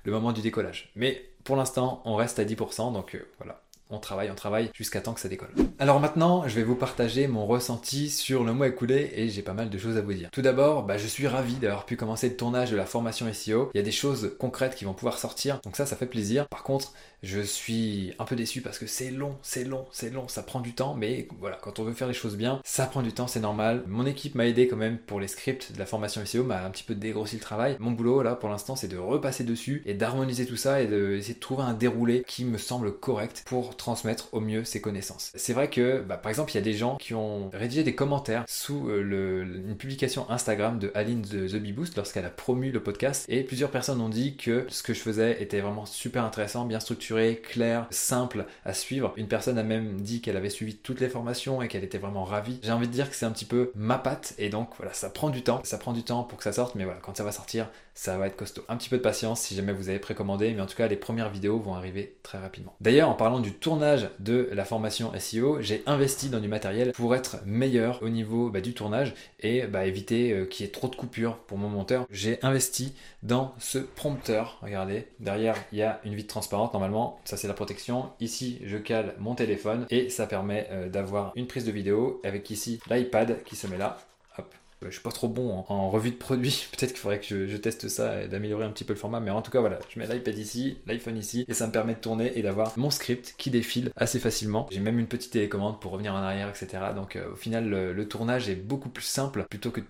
le, 0.05 0.13
moment 0.13 0.33
du 0.33 0.43
décollage. 0.43 0.93
Mais 0.95 1.29
pour 1.43 1.57
l'instant, 1.57 2.01
on 2.05 2.15
reste 2.15 2.39
à 2.39 2.45
10%, 2.45 2.93
donc 2.93 3.17
euh, 3.17 3.27
voilà 3.39 3.61
on 3.93 3.99
travaille, 3.99 4.31
on 4.31 4.35
travaille 4.35 4.71
jusqu'à 4.75 5.01
temps 5.01 5.13
que 5.13 5.21
ça 5.21 5.29
décolle. 5.29 5.51
Alors 5.79 6.01
maintenant, 6.01 6.49
je 6.49 6.55
vais 6.55 6.63
vous 6.63 6.75
partager 6.75 7.27
mon 7.29 7.47
ressenti 7.47 8.11
sur 8.11 8.45
le 8.45 8.53
mois 8.53 8.69
écoulé 8.69 9.13
et 9.15 9.29
j'ai 9.29 9.43
pas 9.43 9.53
mal 9.53 9.71
de 9.71 9.79
choses 9.79 9.97
à 9.97 10.01
vous 10.01 10.13
dire. 10.13 10.31
Tout 10.33 10.43
d'abord, 10.43 10.85
bah, 10.85 10.99
je 10.99 11.07
suis 11.07 11.27
ravi 11.27 11.55
d'avoir 11.55 11.85
pu 11.85 11.97
commencer 11.97 12.29
le 12.29 12.37
tournage 12.37 12.71
de 12.71 12.77
la 12.77 12.87
formation 12.87 13.33
SEO. 13.33 13.71
Il 13.75 13.79
y 13.79 13.81
a 13.81 13.85
des 13.85 13.93
choses 13.93 14.33
concrètes 14.39 14.75
qui 14.75 14.85
vont 14.85 14.95
pouvoir 14.95 15.19
sortir, 15.19 15.61
donc 15.65 15.77
ça, 15.77 15.87
ça 15.87 15.97
fait 15.97 16.07
plaisir. 16.07 16.49
Par 16.49 16.63
contre, 16.63 16.93
je 17.23 17.41
suis 17.41 18.15
un 18.19 18.25
peu 18.25 18.35
déçu 18.35 18.63
parce 18.63 18.79
que 18.79 18.87
c'est 18.87 19.11
long, 19.11 19.37
c'est 19.43 19.65
long, 19.65 19.87
c'est 19.93 20.11
long, 20.11 20.27
ça 20.27 20.43
prend 20.43 20.61
du 20.61 20.75
temps, 20.75 20.95
mais 20.95 21.29
voilà, 21.39 21.57
quand 21.63 21.79
on 21.79 21.85
veut 21.85 21.93
faire 21.93 22.09
les 22.09 22.15
choses 22.15 22.37
bien, 22.37 22.61
ça 22.65 22.87
prend 22.87 23.03
du 23.03 23.13
temps, 23.13 23.29
c'est 23.29 23.41
normal. 23.41 23.85
Mon 23.87 24.07
équipe 24.07 24.35
m'a 24.35 24.47
aidé 24.47 24.67
quand 24.67 24.77
même 24.77 24.99
pour 24.99 25.21
les 25.21 25.29
scripts 25.29 25.73
de 25.73 25.79
la 25.79 25.87
formation 25.87 26.25
SEO, 26.25 26.43
m'a 26.43 26.65
un 26.65 26.71
petit 26.71 26.83
peu 26.83 26.95
dégrossi 26.95 27.37
le 27.37 27.43
travail. 27.43 27.77
Mon 27.79 27.93
boulot 27.93 28.23
là 28.23 28.35
pour 28.35 28.49
l'instant 28.49 28.75
c'est 28.75 28.89
de 28.89 28.97
repasser 28.97 29.45
dessus 29.45 29.83
et 29.87 29.95
d'harmoniser 29.95 30.47
tout 30.47 30.57
ça 30.57 30.83
et 30.83 30.87
d'essayer 30.87 31.35
de 31.35 31.41
trouver 31.41 31.63
un 31.63 31.75
déroulé 31.75 32.25
qui 32.27 32.45
me 32.45 32.59
semble 32.59 32.93
correct 32.93 33.45
pour 33.47 33.77
transmettre 33.83 34.29
au 34.31 34.39
mieux 34.39 34.63
ses 34.63 34.81
connaissances. 34.81 35.33
C'est 35.35 35.53
vrai 35.53 35.69
que 35.69 36.01
bah, 36.01 36.17
par 36.17 36.31
exemple 36.31 36.53
il 36.53 36.55
y 36.55 36.59
a 36.59 36.63
des 36.63 36.73
gens 36.73 36.97
qui 36.99 37.15
ont 37.15 37.51
rédigé 37.53 37.83
des 37.83 37.97
commentaires 37.97 38.45
sous 38.47 38.89
euh, 38.89 39.45
une 39.67 39.77
publication 39.77 40.31
Instagram 40.31 40.79
de 40.79 40.93
Aline 40.95 41.23
de 41.23 41.49
The 41.49 41.57
Bee 41.57 41.75
lorsqu'elle 41.97 42.25
a 42.25 42.31
promu 42.31 42.71
le 42.71 42.81
podcast 42.81 43.25
et 43.29 43.43
plusieurs 43.43 43.71
personnes 43.71 44.01
ont 44.01 44.09
dit 44.09 44.37
que 44.37 44.67
ce 44.69 44.85
que 44.85 44.95
je 44.95 45.01
faisais 45.01 45.43
était 45.43 45.61
vraiment 45.61 45.85
super 45.85 46.25
intéressant, 46.25 46.65
bien 46.65 46.79
structuré 46.79 47.43
clair, 47.43 47.89
simple 47.91 48.47
à 48.65 48.73
suivre. 48.73 49.13
Une 49.17 49.27
personne 49.27 49.59
a 49.59 49.65
même 49.65 50.01
dit 50.01 50.21
qu'elle 50.21 50.37
avait 50.37 50.51
suivi 50.51 50.77
toutes 50.77 51.01
les 51.01 51.09
formations 51.09 51.61
et 51.61 51.67
qu'elle 51.67 51.83
était 51.83 51.99
vraiment 51.99 52.25
ravie. 52.25 52.61
J'ai 52.63 52.73
envie 52.73 52.87
de 52.87 52.93
dire 52.93 53.11
que 53.11 53.17
c'est 53.17 53.27
un 53.27 53.33
petit 53.33 53.45
peu 53.45 53.73
ma 53.75 53.99
patte 53.99 54.35
et 54.39 54.49
donc 54.49 54.71
voilà, 54.77 54.93
ça 54.93 55.11
prend 55.11 55.31
du 55.31 55.43
temps. 55.43 55.61
Ça 55.65 55.79
prend 55.79 55.93
du 55.93 56.05
temps 56.05 56.23
pour 56.23 56.39
que 56.39 56.45
ça 56.45 56.53
sorte, 56.53 56.77
mais 56.77 56.85
voilà, 56.85 57.01
quand 57.03 57.17
ça 57.17 57.25
va 57.25 57.33
sortir, 57.33 57.69
ça 57.95 58.17
va 58.17 58.27
être 58.27 58.37
costaud. 58.37 58.63
Un 58.69 58.77
petit 58.77 58.89
peu 58.89 58.99
de 58.99 59.03
patience 59.03 59.41
si 59.41 59.55
jamais 59.55 59.73
vous 59.73 59.89
avez 59.89 59.99
précommandé, 59.99 60.53
mais 60.55 60.61
en 60.61 60.67
tout 60.67 60.77
cas, 60.77 60.87
les 60.87 60.97
premières 60.97 61.31
vidéos 61.31 61.59
vont 61.59 61.75
arriver 61.75 62.17
très 62.23 62.39
rapidement. 62.39 62.75
D'ailleurs, 62.81 63.09
en 63.09 63.15
parlant 63.15 63.41
du 63.41 63.53
tournage 63.63 64.11
de 64.19 64.51
la 64.53 64.67
formation 64.67 65.13
SEO, 65.19 65.63
j'ai 65.63 65.83
investi 65.87 66.29
dans 66.29 66.41
du 66.41 66.49
matériel 66.49 66.93
pour 66.93 67.15
être 67.15 67.39
meilleur 67.47 68.03
au 68.03 68.11
niveau 68.11 68.51
bah, 68.51 68.61
du 68.61 68.75
tournage 68.75 69.15
et 69.41 69.63
bah, 69.63 69.87
éviter 69.87 70.33
euh, 70.33 70.45
qu'il 70.45 70.67
y 70.67 70.69
ait 70.69 70.73
trop 70.73 70.89
de 70.89 70.97
coupures 70.97 71.39
pour 71.39 71.57
mon 71.57 71.69
monteur. 71.69 72.07
J'ai 72.11 72.39
investi 72.43 72.93
dans 73.23 73.55
ce 73.59 73.79
prompteur. 73.79 74.59
Regardez, 74.63 75.07
derrière, 75.21 75.57
il 75.73 75.79
y 75.79 75.83
a 75.83 76.01
une 76.05 76.15
vitre 76.15 76.29
transparente 76.29 76.75
normalement. 76.75 77.21
Ça, 77.25 77.37
c'est 77.37 77.49
la 77.49 77.55
protection. 77.55 78.11
Ici, 78.21 78.61
je 78.65 78.77
cale 78.77 79.15
mon 79.19 79.35
téléphone 79.35 79.87
et 79.91 80.11
ça 80.11 80.27
permet 80.27 80.69
euh, 80.71 80.89
d'avoir 80.89 81.33
une 81.37 81.47
prise 81.47 81.65
de 81.65 81.73
vidéo 81.73 82.21
avec 82.25 82.51
ici 82.51 82.81
l'iPad 82.91 83.43
qui 83.45 83.57
se 83.57 83.67
met 83.67 83.79
là 83.79 83.99
je 84.87 84.91
suis 84.91 85.03
pas 85.03 85.11
trop 85.11 85.29
bon 85.29 85.65
en, 85.69 85.91
revue 85.91 86.11
de 86.11 86.17
produit. 86.17 86.69
Peut-être 86.77 86.91
qu'il 86.91 87.01
faudrait 87.01 87.21
que 87.21 87.47
je, 87.47 87.57
teste 87.57 87.89
ça 87.89 88.23
et 88.23 88.29
d'améliorer 88.29 88.65
un 88.65 88.71
petit 88.71 88.85
peu 88.85 88.93
le 88.93 88.99
format. 88.99 89.21
Mais 89.21 89.31
en 89.31 89.43
tout 89.43 89.51
cas, 89.51 89.61
voilà, 89.61 89.79
je 89.89 89.99
mets 89.99 90.07
l'iPad 90.07 90.37
ici, 90.37 90.79
l'iPhone 90.87 91.17
ici, 91.17 91.45
et 91.49 91.55
ça 91.55 91.67
me 91.67 91.73
permet 91.73 91.95
de 91.95 92.01
tourner 92.01 92.39
et 92.39 92.43
d'avoir 92.43 92.77
mon 92.79 92.91
script 92.91 93.35
qui 93.39 93.51
défile 93.51 93.91
assez 93.97 94.19
facilement. 94.19 94.69
J'ai 94.71 94.81
même 94.81 94.99
une 94.99 95.07
petite 95.07 95.33
télécommande 95.33 95.81
pour 95.81 95.93
revenir 95.93 96.15
en 96.15 96.19
arrière, 96.19 96.49
etc. 96.49 96.83
Donc 96.95 97.17
euh, 97.17 97.33
au 97.33 97.37
final, 97.37 97.69
le, 97.69 98.09
tournage 98.09 98.49
est 98.49 98.57
beaucoup 98.57 98.89
plus 98.89 99.05
simple 99.05 99.47
plutôt 99.49 99.71
que 99.71 99.81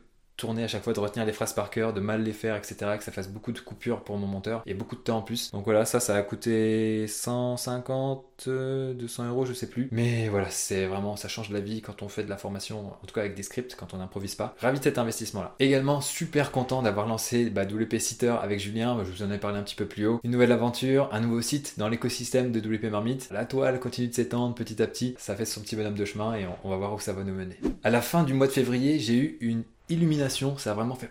tourner 0.42 0.64
à 0.64 0.68
chaque 0.68 0.82
fois, 0.82 0.92
de 0.92 0.98
retenir 0.98 1.24
les 1.24 1.32
phrases 1.32 1.52
par 1.52 1.70
cœur, 1.70 1.92
de 1.92 2.00
mal 2.00 2.24
les 2.24 2.32
faire, 2.32 2.56
etc. 2.56 2.74
Que 2.98 3.04
ça 3.04 3.12
fasse 3.12 3.28
beaucoup 3.28 3.52
de 3.52 3.60
coupures 3.60 4.02
pour 4.02 4.18
mon 4.18 4.26
monteur 4.26 4.62
et 4.66 4.74
beaucoup 4.74 4.96
de 4.96 5.00
temps 5.00 5.18
en 5.18 5.22
plus. 5.22 5.52
Donc 5.52 5.64
voilà, 5.64 5.84
ça, 5.84 6.00
ça 6.00 6.16
a 6.16 6.22
coûté 6.22 7.06
150, 7.06 8.48
200 8.48 9.28
euros, 9.28 9.44
je 9.44 9.52
sais 9.52 9.68
plus. 9.68 9.88
Mais 9.92 10.28
voilà, 10.28 10.50
c'est 10.50 10.86
vraiment, 10.86 11.14
ça 11.14 11.28
change 11.28 11.50
la 11.50 11.60
vie 11.60 11.80
quand 11.80 12.02
on 12.02 12.08
fait 12.08 12.24
de 12.24 12.28
la 12.28 12.36
formation, 12.36 12.88
en 12.88 13.06
tout 13.06 13.14
cas 13.14 13.20
avec 13.20 13.36
des 13.36 13.44
scripts, 13.44 13.76
quand 13.76 13.94
on 13.94 13.98
n'improvise 13.98 14.34
pas. 14.34 14.56
Ravi 14.58 14.80
de 14.80 14.84
cet 14.84 14.98
investissement-là. 14.98 15.54
Également, 15.60 16.00
super 16.00 16.50
content 16.50 16.82
d'avoir 16.82 17.06
lancé 17.06 17.48
bah, 17.48 17.62
WP 17.62 17.98
Sitter 17.98 18.34
avec 18.42 18.58
Julien, 18.58 18.98
je 19.04 19.12
vous 19.12 19.22
en 19.22 19.30
ai 19.30 19.38
parlé 19.38 19.60
un 19.60 19.62
petit 19.62 19.76
peu 19.76 19.86
plus 19.86 20.06
haut. 20.06 20.20
Une 20.24 20.32
nouvelle 20.32 20.50
aventure, 20.50 21.08
un 21.12 21.20
nouveau 21.20 21.40
site 21.40 21.74
dans 21.78 21.88
l'écosystème 21.88 22.50
de 22.50 22.58
WP 22.58 22.90
Marmite. 22.90 23.28
La 23.30 23.44
toile 23.44 23.78
continue 23.78 24.08
de 24.08 24.14
s'étendre 24.14 24.56
petit 24.56 24.82
à 24.82 24.88
petit, 24.88 25.14
ça 25.18 25.36
fait 25.36 25.44
son 25.44 25.60
petit 25.60 25.76
bonhomme 25.76 25.94
de 25.94 26.04
chemin 26.04 26.34
et 26.34 26.46
on, 26.46 26.56
on 26.64 26.70
va 26.70 26.78
voir 26.78 26.94
où 26.94 26.98
ça 26.98 27.12
va 27.12 27.22
nous 27.22 27.34
mener. 27.34 27.58
À 27.84 27.90
la 27.90 28.02
fin 28.02 28.24
du 28.24 28.34
mois 28.34 28.48
de 28.48 28.52
février, 28.52 28.98
j'ai 28.98 29.14
eu 29.14 29.38
une 29.40 29.62
illumination, 29.88 30.56
ça 30.58 30.72
a 30.72 30.74
vraiment 30.74 30.94
fait 30.94 31.10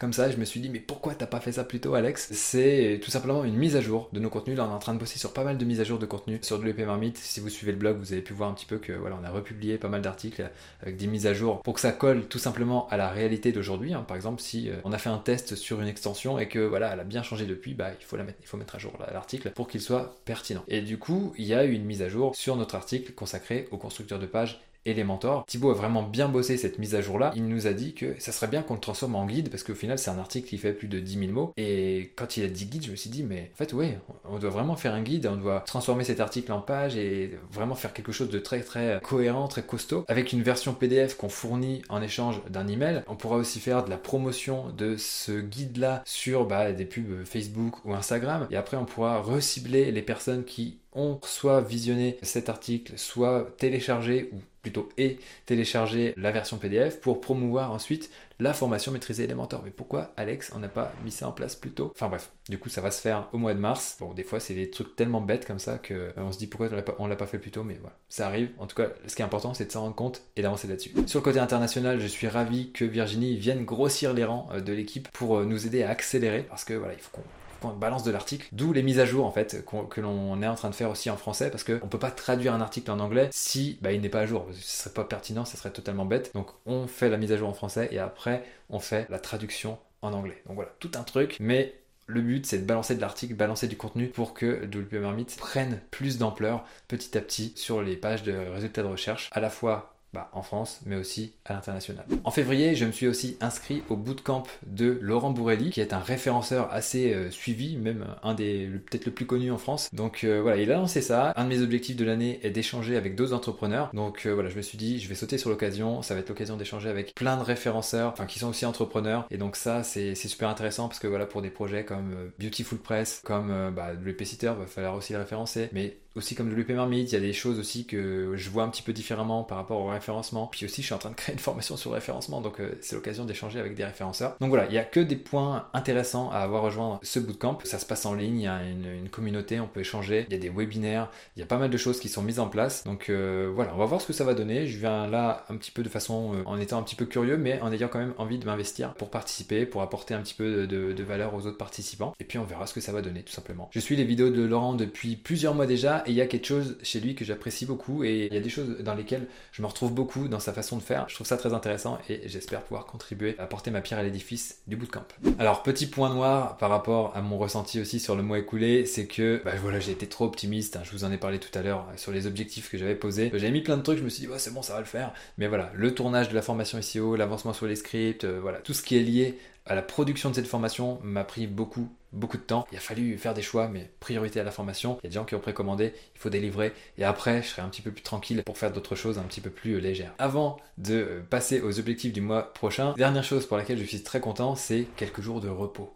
comme 0.00 0.14
ça, 0.14 0.30
je 0.30 0.38
me 0.38 0.46
suis 0.46 0.60
dit, 0.60 0.70
mais 0.70 0.78
pourquoi 0.78 1.14
t'as 1.14 1.26
pas 1.26 1.40
fait 1.40 1.52
ça 1.52 1.62
plus 1.62 1.78
tôt, 1.78 1.92
Alex? 1.92 2.30
C'est 2.32 3.00
tout 3.04 3.10
simplement 3.10 3.44
une 3.44 3.54
mise 3.54 3.76
à 3.76 3.82
jour 3.82 4.08
de 4.14 4.18
nos 4.18 4.30
contenus. 4.30 4.56
Là, 4.56 4.64
on 4.66 4.70
est 4.70 4.74
en 4.74 4.78
train 4.78 4.94
de 4.94 4.98
bosser 4.98 5.18
sur 5.18 5.34
pas 5.34 5.44
mal 5.44 5.58
de 5.58 5.64
mises 5.66 5.78
à 5.78 5.84
jour 5.84 5.98
de 5.98 6.06
contenus 6.06 6.40
sur 6.40 6.58
WP 6.58 6.86
Marmite. 6.86 7.18
Si 7.18 7.38
vous 7.38 7.50
suivez 7.50 7.72
le 7.72 7.76
blog, 7.76 7.98
vous 7.98 8.14
avez 8.14 8.22
pu 8.22 8.32
voir 8.32 8.48
un 8.48 8.54
petit 8.54 8.64
peu 8.64 8.78
que 8.78 8.94
voilà, 8.94 9.18
on 9.20 9.24
a 9.24 9.30
republié 9.30 9.76
pas 9.76 9.90
mal 9.90 10.00
d'articles 10.00 10.50
avec 10.80 10.96
des 10.96 11.06
mises 11.06 11.26
à 11.26 11.34
jour 11.34 11.60
pour 11.60 11.74
que 11.74 11.80
ça 11.80 11.92
colle 11.92 12.28
tout 12.28 12.38
simplement 12.38 12.88
à 12.88 12.96
la 12.96 13.10
réalité 13.10 13.52
d'aujourd'hui. 13.52 13.92
Hein. 13.92 14.02
Par 14.08 14.16
exemple, 14.16 14.40
si 14.40 14.70
euh, 14.70 14.76
on 14.84 14.92
a 14.94 14.96
fait 14.96 15.10
un 15.10 15.18
test 15.18 15.54
sur 15.54 15.82
une 15.82 15.88
extension 15.88 16.38
et 16.38 16.48
que 16.48 16.60
voilà, 16.60 16.94
elle 16.94 17.00
a 17.00 17.04
bien 17.04 17.22
changé 17.22 17.44
depuis, 17.44 17.74
bah 17.74 17.90
il 18.00 18.02
faut 18.06 18.16
la 18.16 18.24
mettre, 18.24 18.38
il 18.40 18.46
faut 18.46 18.56
mettre 18.56 18.76
à 18.76 18.78
jour 18.78 18.94
l'article 19.12 19.50
pour 19.50 19.68
qu'il 19.68 19.82
soit 19.82 20.16
pertinent. 20.24 20.64
Et 20.68 20.80
du 20.80 20.96
coup, 20.96 21.34
il 21.36 21.44
y 21.44 21.52
a 21.52 21.66
eu 21.66 21.72
une 21.72 21.84
mise 21.84 22.00
à 22.00 22.08
jour 22.08 22.34
sur 22.34 22.56
notre 22.56 22.74
article 22.74 23.12
consacré 23.12 23.68
aux 23.70 23.76
constructeurs 23.76 24.18
de 24.18 24.24
pages 24.24 24.62
Elementor. 24.86 25.44
Thibaut 25.46 25.70
a 25.70 25.74
vraiment 25.74 26.02
bien 26.02 26.28
bossé 26.28 26.56
cette 26.56 26.78
mise 26.78 26.94
à 26.94 27.00
jour-là. 27.00 27.32
Il 27.36 27.46
nous 27.46 27.66
a 27.66 27.72
dit 27.72 27.94
que 27.94 28.14
ça 28.18 28.32
serait 28.32 28.46
bien 28.46 28.62
qu'on 28.62 28.74
le 28.74 28.80
transforme 28.80 29.14
en 29.14 29.26
guide 29.26 29.50
parce 29.50 29.62
qu'au 29.62 29.74
final, 29.74 29.98
c'est 29.98 30.10
un 30.10 30.18
article 30.18 30.48
qui 30.48 30.58
fait 30.58 30.72
plus 30.72 30.88
de 30.88 30.98
10 30.98 31.18
000 31.18 31.32
mots. 31.32 31.52
Et 31.56 32.12
quand 32.16 32.36
il 32.36 32.44
a 32.44 32.48
dit 32.48 32.66
guide, 32.66 32.86
je 32.86 32.90
me 32.90 32.96
suis 32.96 33.10
dit, 33.10 33.22
mais 33.22 33.50
en 33.52 33.56
fait, 33.56 33.72
oui, 33.72 33.92
on 34.24 34.38
doit 34.38 34.50
vraiment 34.50 34.76
faire 34.76 34.94
un 34.94 35.02
guide, 35.02 35.26
on 35.26 35.36
doit 35.36 35.60
transformer 35.60 36.04
cet 36.04 36.20
article 36.20 36.52
en 36.52 36.60
page 36.60 36.96
et 36.96 37.38
vraiment 37.52 37.74
faire 37.74 37.92
quelque 37.92 38.12
chose 38.12 38.30
de 38.30 38.38
très 38.38 38.60
très 38.60 39.00
cohérent, 39.02 39.48
très 39.48 39.62
costaud. 39.62 40.04
Avec 40.08 40.32
une 40.32 40.42
version 40.42 40.72
PDF 40.74 41.16
qu'on 41.16 41.28
fournit 41.28 41.82
en 41.88 42.00
échange 42.02 42.40
d'un 42.48 42.66
email, 42.66 43.02
on 43.08 43.16
pourra 43.16 43.36
aussi 43.36 43.60
faire 43.60 43.84
de 43.84 43.90
la 43.90 43.98
promotion 43.98 44.70
de 44.70 44.96
ce 44.96 45.40
guide-là 45.40 46.02
sur 46.06 46.46
bah, 46.46 46.72
des 46.72 46.84
pubs 46.84 47.24
Facebook 47.24 47.84
ou 47.84 47.94
Instagram. 47.94 48.46
Et 48.50 48.56
après, 48.56 48.76
on 48.76 48.84
pourra 48.86 49.20
recibler 49.20 49.92
les 49.92 50.02
personnes 50.02 50.44
qui 50.44 50.79
ont 50.92 51.20
soit 51.22 51.60
visionné 51.60 52.18
cet 52.22 52.48
article, 52.48 52.94
soit 52.96 53.54
téléchargé 53.58 54.30
ou 54.32 54.40
plutôt 54.62 54.88
et 54.98 55.18
télécharger 55.46 56.14
la 56.16 56.30
version 56.30 56.58
PDF 56.58 57.00
pour 57.00 57.20
promouvoir 57.20 57.72
ensuite 57.72 58.10
la 58.38 58.52
formation 58.52 58.92
maîtrisée 58.92 59.24
Elementor. 59.24 59.62
Mais 59.64 59.70
pourquoi 59.70 60.12
Alex, 60.16 60.52
on 60.54 60.58
n'a 60.58 60.68
pas 60.68 60.92
mis 61.04 61.10
ça 61.10 61.28
en 61.28 61.32
place 61.32 61.56
plus 61.56 61.70
tôt? 61.70 61.92
Enfin 61.94 62.08
bref, 62.08 62.32
du 62.48 62.58
coup 62.58 62.68
ça 62.68 62.80
va 62.80 62.90
se 62.90 63.00
faire 63.00 63.28
au 63.32 63.38
mois 63.38 63.54
de 63.54 63.58
mars. 63.58 63.96
Bon, 64.00 64.12
des 64.12 64.22
fois 64.22 64.40
c'est 64.40 64.54
des 64.54 64.70
trucs 64.70 64.96
tellement 64.96 65.20
bêtes 65.20 65.46
comme 65.46 65.58
ça 65.58 65.78
que 65.78 65.94
euh, 65.94 66.12
on 66.16 66.32
se 66.32 66.38
dit 66.38 66.46
pourquoi 66.46 66.68
on 66.98 67.06
l'a 67.06 67.16
pas, 67.16 67.24
pas 67.24 67.30
fait 67.30 67.38
plus 67.38 67.50
tôt, 67.50 67.64
mais 67.64 67.78
voilà, 67.80 67.96
ça 68.08 68.26
arrive. 68.26 68.50
En 68.58 68.66
tout 68.66 68.76
cas, 68.76 68.88
ce 69.06 69.14
qui 69.14 69.22
est 69.22 69.24
important 69.24 69.54
c'est 69.54 69.66
de 69.66 69.72
s'en 69.72 69.82
rendre 69.82 69.94
compte 69.96 70.22
et 70.36 70.42
d'avancer 70.42 70.68
là-dessus. 70.68 70.92
Sur 71.06 71.20
le 71.20 71.24
côté 71.24 71.38
international, 71.38 72.00
je 72.00 72.06
suis 72.06 72.28
ravi 72.28 72.72
que 72.72 72.84
Virginie 72.84 73.36
vienne 73.36 73.64
grossir 73.64 74.12
les 74.12 74.24
rangs 74.24 74.48
euh, 74.52 74.60
de 74.60 74.72
l'équipe 74.72 75.08
pour 75.12 75.38
euh, 75.38 75.44
nous 75.44 75.66
aider 75.66 75.82
à 75.82 75.90
accélérer 75.90 76.42
parce 76.42 76.64
que 76.64 76.74
voilà, 76.74 76.94
il 76.94 77.00
faut 77.00 77.10
qu'on 77.12 77.22
balance 77.68 78.02
de 78.02 78.10
l'article, 78.10 78.48
d'où 78.52 78.72
les 78.72 78.82
mises 78.82 78.98
à 78.98 79.06
jour 79.06 79.26
en 79.26 79.32
fait 79.32 79.64
que 79.64 80.00
l'on 80.00 80.42
est 80.42 80.46
en 80.46 80.54
train 80.54 80.70
de 80.70 80.74
faire 80.74 80.90
aussi 80.90 81.10
en 81.10 81.16
français 81.16 81.50
parce 81.50 81.64
qu'on 81.64 81.88
peut 81.88 81.98
pas 81.98 82.10
traduire 82.10 82.54
un 82.54 82.60
article 82.60 82.90
en 82.90 82.98
anglais 82.98 83.28
si 83.32 83.78
bah, 83.80 83.92
il 83.92 84.00
n'est 84.00 84.08
pas 84.08 84.20
à 84.20 84.26
jour. 84.26 84.46
Ce 84.52 84.84
serait 84.84 84.94
pas 84.94 85.04
pertinent, 85.04 85.44
ce 85.44 85.56
serait 85.56 85.70
totalement 85.70 86.04
bête. 86.04 86.32
Donc 86.34 86.50
on 86.66 86.86
fait 86.86 87.08
la 87.08 87.16
mise 87.16 87.32
à 87.32 87.36
jour 87.36 87.48
en 87.48 87.54
français 87.54 87.88
et 87.92 87.98
après 87.98 88.44
on 88.68 88.78
fait 88.78 89.06
la 89.10 89.18
traduction 89.18 89.78
en 90.02 90.12
anglais. 90.12 90.42
Donc 90.46 90.56
voilà, 90.56 90.70
tout 90.78 90.92
un 90.94 91.02
truc, 91.02 91.36
mais 91.40 91.74
le 92.10 92.20
but, 92.20 92.44
c'est 92.44 92.58
de 92.58 92.64
balancer 92.64 92.96
de 92.96 93.00
l'article, 93.00 93.34
balancer 93.34 93.68
du 93.68 93.76
contenu 93.76 94.08
pour 94.08 94.34
que 94.34 94.64
WP 94.64 95.36
prenne 95.38 95.80
plus 95.90 96.18
d'ampleur 96.18 96.64
petit 96.88 97.16
à 97.16 97.20
petit 97.20 97.52
sur 97.56 97.82
les 97.82 97.96
pages 97.96 98.22
de 98.22 98.32
résultats 98.32 98.82
de 98.82 98.88
recherche, 98.88 99.30
à 99.32 99.40
la 99.40 99.50
fois 99.50 99.94
bah, 100.12 100.28
en 100.32 100.42
France, 100.42 100.80
mais 100.86 100.96
aussi 100.96 101.34
à 101.44 101.52
l'international. 101.52 102.04
En 102.24 102.32
février, 102.32 102.74
je 102.74 102.84
me 102.84 102.90
suis 102.90 103.06
aussi 103.06 103.36
inscrit 103.40 103.82
au 103.88 103.96
bootcamp 103.96 104.42
de 104.66 104.98
Laurent 105.00 105.30
Bourrelli, 105.30 105.70
qui 105.70 105.80
est 105.80 105.92
un 105.92 106.00
référenceur 106.00 106.72
assez 106.72 107.14
euh, 107.14 107.30
suivi, 107.30 107.76
même 107.76 108.04
un 108.24 108.34
des 108.34 108.68
peut-être 108.90 109.06
le 109.06 109.12
plus 109.12 109.26
connu 109.26 109.52
en 109.52 109.58
France. 109.58 109.88
Donc 109.92 110.24
euh, 110.24 110.42
voilà, 110.42 110.60
il 110.60 110.70
a 110.72 110.74
lancé 110.74 111.00
ça. 111.00 111.32
Un 111.36 111.44
de 111.44 111.48
mes 111.50 111.60
objectifs 111.62 111.96
de 111.96 112.04
l'année 112.04 112.40
est 112.42 112.50
d'échanger 112.50 112.96
avec 112.96 113.14
d'autres 113.14 113.34
entrepreneurs. 113.34 113.90
Donc 113.94 114.26
euh, 114.26 114.34
voilà, 114.34 114.48
je 114.48 114.56
me 114.56 114.62
suis 114.62 114.78
dit, 114.78 114.98
je 114.98 115.08
vais 115.08 115.14
sauter 115.14 115.38
sur 115.38 115.48
l'occasion. 115.48 116.02
Ça 116.02 116.14
va 116.14 116.20
être 116.20 116.28
l'occasion 116.28 116.56
d'échanger 116.56 116.88
avec 116.88 117.14
plein 117.14 117.36
de 117.36 117.42
référenceurs, 117.42 118.10
enfin 118.12 118.26
qui 118.26 118.40
sont 118.40 118.48
aussi 118.48 118.66
entrepreneurs. 118.66 119.26
Et 119.30 119.38
donc 119.38 119.54
ça, 119.54 119.84
c'est 119.84 120.16
super 120.16 120.48
intéressant 120.48 120.88
parce 120.88 120.98
que 120.98 121.06
voilà, 121.06 121.26
pour 121.26 121.40
des 121.40 121.50
projets 121.50 121.84
comme 121.84 122.32
Beautiful 122.40 122.78
Press, 122.78 123.20
comme 123.24 123.72
bah, 123.74 123.92
Sitter, 124.24 124.52
va 124.58 124.66
falloir 124.66 124.94
aussi 124.94 125.12
le 125.12 125.20
référencer. 125.20 125.68
Mais 125.72 125.96
aussi 126.16 126.34
comme 126.34 126.50
WP 126.52 126.70
Marmite, 126.70 127.12
il 127.12 127.14
y 127.14 127.18
a 127.18 127.20
des 127.20 127.32
choses 127.32 127.58
aussi 127.58 127.86
que 127.86 128.32
je 128.34 128.50
vois 128.50 128.64
un 128.64 128.68
petit 128.68 128.82
peu 128.82 128.92
différemment 128.92 129.44
par 129.44 129.58
rapport 129.58 129.80
au 129.80 129.88
référencement. 129.88 130.48
Puis 130.48 130.64
aussi, 130.64 130.82
je 130.82 130.86
suis 130.86 130.94
en 130.94 130.98
train 130.98 131.10
de 131.10 131.14
créer 131.14 131.32
une 131.32 131.40
formation 131.40 131.76
sur 131.76 131.90
le 131.90 131.94
référencement, 131.94 132.40
donc 132.40 132.60
euh, 132.60 132.72
c'est 132.80 132.96
l'occasion 132.96 133.24
d'échanger 133.24 133.60
avec 133.60 133.74
des 133.74 133.84
référenceurs. 133.84 134.36
Donc 134.40 134.48
voilà, 134.48 134.66
il 134.66 134.72
n'y 134.72 134.78
a 134.78 134.84
que 134.84 135.00
des 135.00 135.16
points 135.16 135.68
intéressants 135.72 136.30
à 136.30 136.38
avoir 136.38 136.62
rejoindre 136.62 136.98
ce 137.02 137.20
bootcamp. 137.20 137.58
Ça 137.64 137.78
se 137.78 137.86
passe 137.86 138.06
en 138.06 138.14
ligne, 138.14 138.40
il 138.40 138.44
y 138.44 138.48
a 138.48 138.60
une, 138.64 139.08
communauté, 139.10 139.60
on 139.60 139.66
peut 139.66 139.80
échanger, 139.80 140.26
il 140.28 140.32
y 140.32 140.36
a 140.36 140.40
des 140.40 140.50
webinaires, 140.50 141.10
il 141.36 141.40
y 141.40 141.42
a 141.42 141.46
pas 141.46 141.58
mal 141.58 141.70
de 141.70 141.76
choses 141.76 141.98
qui 142.00 142.08
sont 142.08 142.22
mises 142.22 142.38
en 142.38 142.48
place. 142.48 142.84
Donc 142.84 143.08
euh, 143.08 143.50
voilà, 143.54 143.72
on 143.74 143.78
va 143.78 143.86
voir 143.86 144.00
ce 144.00 144.06
que 144.06 144.12
ça 144.12 144.24
va 144.24 144.34
donner. 144.34 144.66
Je 144.66 144.78
viens 144.78 145.06
là 145.06 145.44
un 145.48 145.56
petit 145.56 145.70
peu 145.70 145.82
de 145.82 145.88
façon, 145.88 146.34
euh, 146.34 146.42
en 146.46 146.58
étant 146.58 146.78
un 146.78 146.82
petit 146.82 146.96
peu 146.96 147.06
curieux, 147.06 147.36
mais 147.36 147.60
en 147.60 147.72
ayant 147.72 147.88
quand 147.88 147.98
même 147.98 148.14
envie 148.18 148.38
de 148.38 148.46
m'investir 148.46 148.94
pour 148.94 149.10
participer, 149.10 149.66
pour 149.66 149.82
apporter 149.82 150.14
un 150.14 150.22
petit 150.22 150.34
peu 150.34 150.66
de 150.66 151.02
valeur 151.02 151.34
aux 151.34 151.46
autres 151.46 151.58
participants. 151.58 152.14
Et 152.20 152.24
puis 152.24 152.38
on 152.38 152.44
verra 152.44 152.66
ce 152.66 152.74
que 152.74 152.80
ça 152.80 152.92
va 152.92 153.02
donner, 153.02 153.22
tout 153.22 153.32
simplement. 153.32 153.68
Je 153.72 153.80
suis 153.80 153.96
les 153.96 154.04
vidéos 154.04 154.30
de 154.30 154.42
Laurent 154.42 154.74
depuis 154.74 155.16
plusieurs 155.16 155.54
mois 155.54 155.66
déjà 155.66 155.99
et 156.06 156.10
il 156.10 156.16
y 156.16 156.20
a 156.20 156.26
quelque 156.26 156.46
chose 156.46 156.76
chez 156.82 157.00
lui 157.00 157.14
que 157.14 157.24
j'apprécie 157.24 157.66
beaucoup 157.66 158.04
et 158.04 158.26
il 158.26 158.34
y 158.34 158.36
a 158.36 158.40
des 158.40 158.48
choses 158.48 158.78
dans 158.80 158.94
lesquelles 158.94 159.26
je 159.52 159.62
me 159.62 159.66
retrouve 159.66 159.92
beaucoup 159.92 160.28
dans 160.28 160.40
sa 160.40 160.52
façon 160.52 160.76
de 160.76 160.82
faire. 160.82 161.08
Je 161.08 161.14
trouve 161.14 161.26
ça 161.26 161.36
très 161.36 161.52
intéressant 161.52 161.98
et 162.08 162.22
j'espère 162.26 162.62
pouvoir 162.62 162.86
contribuer 162.86 163.36
à 163.38 163.44
apporter 163.44 163.70
ma 163.70 163.80
pierre 163.80 163.98
à 163.98 164.02
l'édifice 164.02 164.58
du 164.66 164.76
bootcamp. 164.76 165.04
Alors 165.38 165.62
petit 165.62 165.86
point 165.86 166.12
noir 166.12 166.56
par 166.56 166.70
rapport 166.70 167.16
à 167.16 167.22
mon 167.22 167.38
ressenti 167.38 167.80
aussi 167.80 168.00
sur 168.00 168.16
le 168.16 168.22
mois 168.22 168.38
écoulé, 168.38 168.86
c'est 168.86 169.06
que 169.06 169.40
bah, 169.44 169.52
voilà 169.60 169.80
j'ai 169.80 169.92
été 169.92 170.06
trop 170.06 170.24
optimiste. 170.24 170.76
Hein. 170.76 170.82
je 170.84 170.90
vous 170.92 171.04
en 171.04 171.12
ai 171.12 171.18
parlé 171.18 171.38
tout 171.38 171.56
à 171.58 171.62
l'heure 171.62 171.86
sur 171.96 172.12
les 172.12 172.26
objectifs 172.26 172.70
que 172.70 172.78
j'avais 172.78 172.94
posés. 172.94 173.30
J'avais 173.32 173.50
mis 173.50 173.62
plein 173.62 173.76
de 173.76 173.82
trucs, 173.82 173.98
je 173.98 174.04
me 174.04 174.08
suis 174.08 174.26
dit 174.26 174.32
c'est 174.38 174.52
bon 174.52 174.62
ça 174.62 174.74
va 174.74 174.80
le 174.80 174.86
faire. 174.86 175.12
Mais 175.38 175.48
voilà 175.48 175.70
le 175.74 175.94
tournage 175.94 176.28
de 176.28 176.34
la 176.34 176.42
formation 176.42 176.80
SEO, 176.80 177.16
l'avancement 177.16 177.52
sur 177.52 177.66
les 177.66 177.76
scripts, 177.76 178.24
euh, 178.24 178.38
voilà 178.40 178.58
tout 178.58 178.74
ce 178.74 178.82
qui 178.82 178.96
est 178.96 179.02
lié 179.02 179.38
la 179.66 179.82
production 179.82 180.30
de 180.30 180.34
cette 180.34 180.46
formation 180.46 180.98
m'a 181.02 181.24
pris 181.24 181.46
beaucoup, 181.46 181.88
beaucoup 182.12 182.36
de 182.36 182.42
temps. 182.42 182.66
Il 182.72 182.78
a 182.78 182.80
fallu 182.80 183.16
faire 183.18 183.34
des 183.34 183.42
choix, 183.42 183.68
mais 183.68 183.90
priorité 184.00 184.40
à 184.40 184.44
la 184.44 184.50
formation. 184.50 184.98
Il 185.02 185.04
y 185.04 185.06
a 185.06 185.10
des 185.10 185.14
gens 185.14 185.24
qui 185.24 185.34
ont 185.34 185.40
précommandé, 185.40 185.92
il 186.14 186.18
faut 186.18 186.30
délivrer. 186.30 186.72
Et 186.98 187.04
après, 187.04 187.42
je 187.42 187.48
serai 187.48 187.62
un 187.62 187.68
petit 187.68 187.82
peu 187.82 187.90
plus 187.90 188.02
tranquille 188.02 188.42
pour 188.44 188.58
faire 188.58 188.72
d'autres 188.72 188.96
choses 188.96 189.18
un 189.18 189.22
petit 189.22 189.40
peu 189.40 189.50
plus 189.50 189.80
légères. 189.80 190.14
Avant 190.18 190.56
de 190.78 190.94
euh, 190.94 191.20
passer 191.28 191.60
aux 191.60 191.78
objectifs 191.78 192.12
du 192.12 192.20
mois 192.20 192.52
prochain, 192.52 192.94
dernière 192.96 193.24
chose 193.24 193.46
pour 193.46 193.56
laquelle 193.56 193.78
je 193.78 193.84
suis 193.84 194.02
très 194.02 194.20
content, 194.20 194.54
c'est 194.56 194.86
quelques 194.96 195.20
jours 195.20 195.40
de 195.40 195.48
repos. 195.48 195.94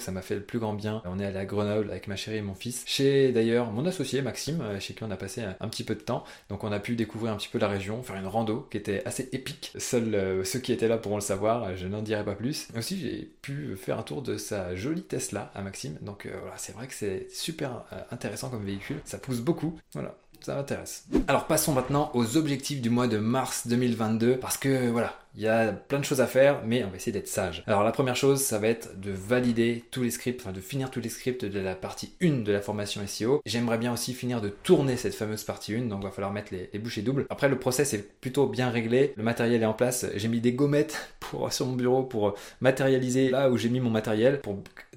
Ça 0.00 0.12
m'a 0.12 0.22
fait 0.22 0.34
le 0.34 0.42
plus 0.42 0.58
grand 0.58 0.72
bien. 0.72 1.02
On 1.04 1.18
est 1.18 1.24
allé 1.24 1.38
à 1.38 1.44
Grenoble 1.44 1.90
avec 1.90 2.08
ma 2.08 2.16
chérie 2.16 2.38
et 2.38 2.42
mon 2.42 2.54
fils. 2.54 2.82
Chez 2.86 3.32
d'ailleurs 3.32 3.70
mon 3.70 3.86
associé 3.86 4.22
Maxime, 4.22 4.60
euh, 4.60 4.80
chez 4.80 4.94
qui 4.94 5.04
on 5.04 5.10
a 5.10 5.16
passé 5.16 5.42
un, 5.42 5.68
petit 5.68 5.84
peu 5.84 5.94
de 5.94 6.00
temps. 6.00 6.24
Donc 6.48 6.64
on 6.64 6.72
a 6.72 6.80
pu 6.80 6.96
découvrir 6.96 7.32
un 7.32 7.36
petit 7.36 7.48
peu 7.48 7.58
la 7.58 7.68
région, 7.68 8.02
faire 8.02 8.16
une 8.16 8.26
rando 8.26 8.66
qui 8.70 8.76
était 8.76 9.02
assez 9.04 9.28
épique. 9.32 9.72
Seuls 9.78 10.14
euh, 10.14 10.44
ceux 10.44 10.58
qui 10.58 10.72
étaient 10.72 10.88
là 10.88 10.98
pourront 10.98 11.16
le 11.16 11.22
savoir, 11.22 11.76
je 11.76 11.86
n'en 11.86 12.02
dirai 12.02 12.24
pas 12.24 12.34
plus. 12.34 12.68
Aussi 12.76 12.98
j'ai 12.98 13.30
pu 13.42 13.76
faire 13.76 13.98
un 13.98 14.02
tour 14.02 14.22
de 14.22 14.36
sa 14.36 14.74
jolie 14.74 15.02
Tesla 15.02 15.50
à 15.54 15.62
Maxime. 15.62 15.98
Donc 16.00 16.26
euh, 16.26 16.30
voilà, 16.40 16.56
c'est 16.56 16.72
vrai 16.72 16.86
que 16.86 16.94
c'est 16.94 17.28
super 17.30 17.84
intéressant 18.10 18.50
comme 18.50 18.64
véhicule. 18.64 19.00
Ça 19.04 19.18
pousse 19.18 19.40
beaucoup. 19.40 19.78
Voilà 19.92 20.16
ça 20.40 20.54
m'intéresse. 20.54 21.06
Alors 21.28 21.46
passons 21.46 21.72
maintenant 21.72 22.10
aux 22.14 22.36
objectifs 22.36 22.80
du 22.80 22.90
mois 22.90 23.08
de 23.08 23.18
mars 23.18 23.66
2022 23.66 24.36
parce 24.36 24.56
que 24.56 24.88
voilà, 24.88 25.14
il 25.36 25.42
y 25.42 25.48
a 25.48 25.72
plein 25.72 25.98
de 25.98 26.04
choses 26.04 26.20
à 26.20 26.26
faire, 26.26 26.62
mais 26.64 26.82
on 26.84 26.88
va 26.88 26.96
essayer 26.96 27.12
d'être 27.12 27.28
sage. 27.28 27.62
Alors 27.66 27.84
la 27.84 27.92
première 27.92 28.16
chose, 28.16 28.42
ça 28.42 28.58
va 28.58 28.68
être 28.68 28.98
de 29.00 29.12
valider 29.12 29.84
tous 29.90 30.02
les 30.02 30.10
scripts, 30.10 30.40
enfin 30.40 30.52
de 30.52 30.60
finir 30.60 30.90
tous 30.90 31.00
les 31.00 31.08
scripts 31.08 31.44
de 31.44 31.60
la 31.60 31.74
partie 31.74 32.12
1 32.20 32.42
de 32.42 32.52
la 32.52 32.60
formation 32.60 33.00
SEO. 33.06 33.40
J'aimerais 33.46 33.78
bien 33.78 33.92
aussi 33.92 34.14
finir 34.14 34.40
de 34.40 34.48
tourner 34.48 34.96
cette 34.96 35.14
fameuse 35.14 35.44
partie 35.44 35.74
1, 35.74 35.82
donc 35.82 36.00
il 36.02 36.04
va 36.04 36.10
falloir 36.10 36.32
mettre 36.32 36.52
les, 36.52 36.78
bouchées 36.78 37.02
doubles. 37.02 37.26
Après 37.30 37.48
le 37.48 37.58
process 37.58 37.94
est 37.94 38.10
plutôt 38.20 38.46
bien 38.46 38.70
réglé, 38.70 39.12
le 39.16 39.22
matériel 39.22 39.62
est 39.62 39.66
en 39.66 39.74
place. 39.74 40.06
J'ai 40.16 40.28
mis 40.28 40.40
des 40.40 40.52
gommettes 40.52 41.14
sur 41.50 41.66
mon 41.66 41.76
bureau 41.76 42.02
pour 42.02 42.34
matérialiser 42.60 43.30
là 43.30 43.50
où 43.50 43.56
j'ai 43.56 43.68
mis 43.68 43.80
mon 43.80 43.90
matériel, 43.90 44.40